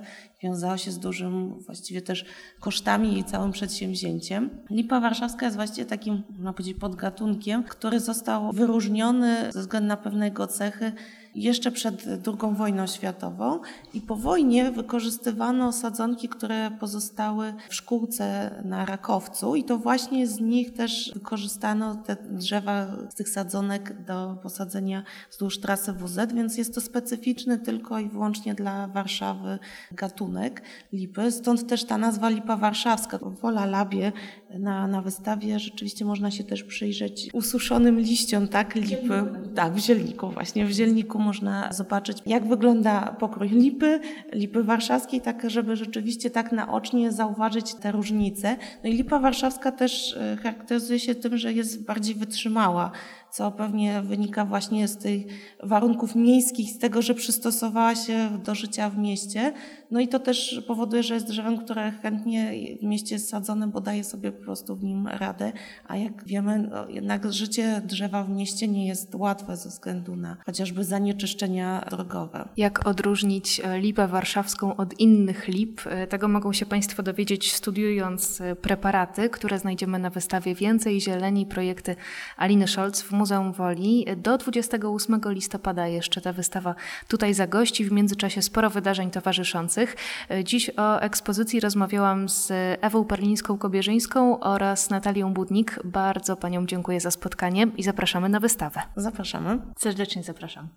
Wiązało 0.43 0.77
się 0.77 0.91
z 0.91 0.99
dużym, 0.99 1.59
właściwie 1.61 2.03
też 2.03 2.25
kosztami 2.61 3.19
i 3.19 3.25
całym 3.25 3.53
przedsięwzięciem. 3.53 4.51
Lipa 4.71 5.01
warszawska 5.01 5.47
jest 5.47 5.57
właściwie 5.57 5.87
takim, 5.87 6.23
można 6.31 6.53
powiedzieć, 6.53 6.79
podgatunkiem, 6.79 7.65
który 7.65 8.01
został 8.01 8.53
wyróżniony 8.53 9.53
ze 9.53 9.61
względu 9.61 9.89
na 9.89 9.97
pewne 9.97 10.25
jego 10.25 10.47
cechy 10.47 10.93
jeszcze 11.35 11.73
przed 11.73 12.07
II 12.27 12.55
wojną 12.55 12.87
światową 12.87 13.61
i 13.95 14.01
po 14.01 14.17
wojnie 14.17 14.71
wykorzystywano 14.71 15.73
sadzonki, 15.73 16.29
które 16.29 16.71
pozostały 16.81 17.55
w 17.69 17.75
szkółce 17.75 18.51
na 18.65 18.87
Rakowcu 18.87 19.57
i 19.57 19.65
to 19.65 19.79
właśnie 19.79 20.27
z 20.27 20.41
nich 20.41 20.75
też 20.75 21.13
wykorzystano 21.15 21.95
te 21.95 22.17
drzewa 22.31 22.87
z 23.11 23.15
tych 23.15 23.29
sadzonek 23.29 24.05
do 24.05 24.39
posadzenia 24.43 25.03
wzdłuż 25.31 25.61
trasy 25.61 25.93
WZ, 25.93 26.33
więc 26.35 26.59
jest 26.59 26.75
to 26.75 26.81
specyficzny 26.81 27.59
tylko 27.59 27.99
i 27.99 28.09
wyłącznie 28.09 28.55
dla 28.55 28.87
Warszawy 28.87 29.59
gatunek 29.93 30.63
lipy, 30.93 31.33
stąd 31.33 31.67
też 31.69 31.85
ta 31.85 31.99
nazwa 31.99 32.29
lipa 32.29 32.57
warszawska. 32.57 33.19
Wola 33.23 33.67
Labie 33.67 34.13
na, 34.59 34.87
na 34.87 35.03
wystawie 35.03 35.59
rzeczywiście 35.59 36.05
można 36.05 36.31
się 36.31 36.45
też 36.45 36.65
przyjrzeć 36.65 37.29
ususzonym 37.33 37.99
liściom, 37.99 38.49
tak, 38.49 38.75
lipy. 38.75 39.25
Tak, 39.55 39.75
w 39.75 39.79
zielniku 39.79 40.31
właśnie, 40.31 40.67
w 40.67 40.71
zielniku 40.71 41.19
można 41.19 41.73
zobaczyć, 41.73 42.19
jak 42.27 42.47
wygląda 42.49 43.17
pokrój 43.21 43.49
lipy, 43.49 44.01
lipy 44.33 44.65
warszawskiej, 44.65 45.21
tak 45.21 45.51
żeby 45.51 45.77
rzeczywiście 45.77 46.31
tak 46.31 46.53
naocznie 46.53 47.13
zauważyć 47.13 47.75
te 47.75 47.93
różnice. 47.93 48.57
No 48.85 48.91
i 48.91 48.93
lipa 48.93 49.19
warszawska 49.19 49.73
też 49.73 50.17
e, 50.17 50.37
charakteryzuje 50.37 51.01
się 51.01 51.15
tym, 51.15 51.39
że 51.39 51.53
jest 51.53 51.85
bardziej 51.85 52.15
wytrzymała 52.15 52.91
co 53.35 53.51
pewnie 53.51 54.03
wynika 54.03 54.45
właśnie 54.45 54.89
z 54.89 54.97
tych 54.97 55.27
warunków 55.63 56.15
miejskich, 56.15 56.71
z 56.71 56.79
tego, 56.79 57.03
że 57.03 57.15
przystosowała 57.15 57.95
się 57.95 58.39
do 58.45 58.55
życia 58.55 58.91
w 58.91 58.99
mieście. 58.99 59.53
No 59.91 60.01
i 60.01 60.09
to 60.09 60.19
też 60.19 60.65
powoduje, 60.67 61.03
że 61.03 61.15
jest 61.15 61.27
drzewem, 61.27 61.59
które 61.59 61.91
chętnie 61.91 62.53
w 62.83 62.85
mieście 62.85 63.15
jest 63.15 63.29
sadzone, 63.29 63.69
bo 63.69 63.81
daje 63.81 64.05
sobie 64.05 64.33
po 64.33 64.45
prostu 64.45 64.77
w 64.77 64.85
nim 64.85 65.09
radę. 65.09 65.53
A 65.89 65.97
jak 65.97 66.25
wiemy, 66.27 66.69
no 66.71 66.89
jednak 66.89 67.33
życie 67.33 67.83
drzewa 67.85 68.25
w 68.25 68.31
mieście 68.31 68.69
nie 68.69 68.87
jest 68.87 69.15
łatwe 69.15 69.57
ze 69.57 69.69
względu 69.69 70.17
na 70.17 70.37
chociażby 70.47 70.85
zanieczyszczenia 70.85 71.87
drogowe. 71.91 72.49
Jak 72.57 72.87
odróżnić 72.87 73.61
e, 73.65 73.81
lipę 73.81 74.09
warszawską 74.09 74.77
od 74.77 75.01
innych 75.01 75.49
lip? 75.49 75.81
E, 75.87 76.07
tego 76.07 76.29
mogą 76.29 76.53
się 76.53 76.67
Państwo 76.67 77.03
dowiedzieć 77.03 77.53
studiując 77.53 78.41
e, 78.41 78.57
preparaty, 78.57 79.31
które 79.31 79.59
znajdziemy 79.59 79.99
na 79.99 80.11
wystawie 80.11 80.55
Więcej 80.55 81.01
Zieleni, 81.01 81.47
projekty 81.47 81.97
Aliny 82.37 82.69
Scholz 82.69 83.03
w 83.03 83.13
Muzeum 83.25 83.53
Woli. 83.53 84.07
Do 84.17 84.39
28 84.39 85.21
listopada 85.27 85.87
jeszcze 85.87 86.21
ta 86.21 86.33
wystawa 86.33 86.75
tutaj 87.09 87.35
zagości. 87.35 87.85
W 87.85 87.93
międzyczasie 87.93 88.43
sporo 88.43 88.71
wydarzeń 88.71 89.11
towarzyszących. 89.11 89.97
Dziś 90.45 90.71
o 90.77 91.01
ekspozycji 91.01 91.61
rozmawiałam 91.61 92.29
z 92.29 92.53
Ewą 92.81 93.05
Perlińską-Kobierzyńską 93.05 94.41
oraz 94.41 94.91
Natalią 94.91 95.33
Budnik. 95.33 95.81
Bardzo 95.85 96.37
Paniom 96.37 96.67
dziękuję 96.67 97.01
za 97.01 97.11
spotkanie 97.11 97.67
i 97.77 97.83
zapraszamy 97.83 98.29
na 98.29 98.41
wystawę. 98.41 98.81
Zapraszamy. 98.97 99.59
Serdecznie 99.79 100.23
zapraszam. 100.23 100.69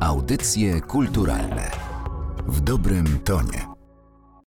Audycje 0.00 0.80
kulturalne 0.80 1.70
w 2.46 2.60
dobrym 2.60 3.18
tonie. 3.24 3.73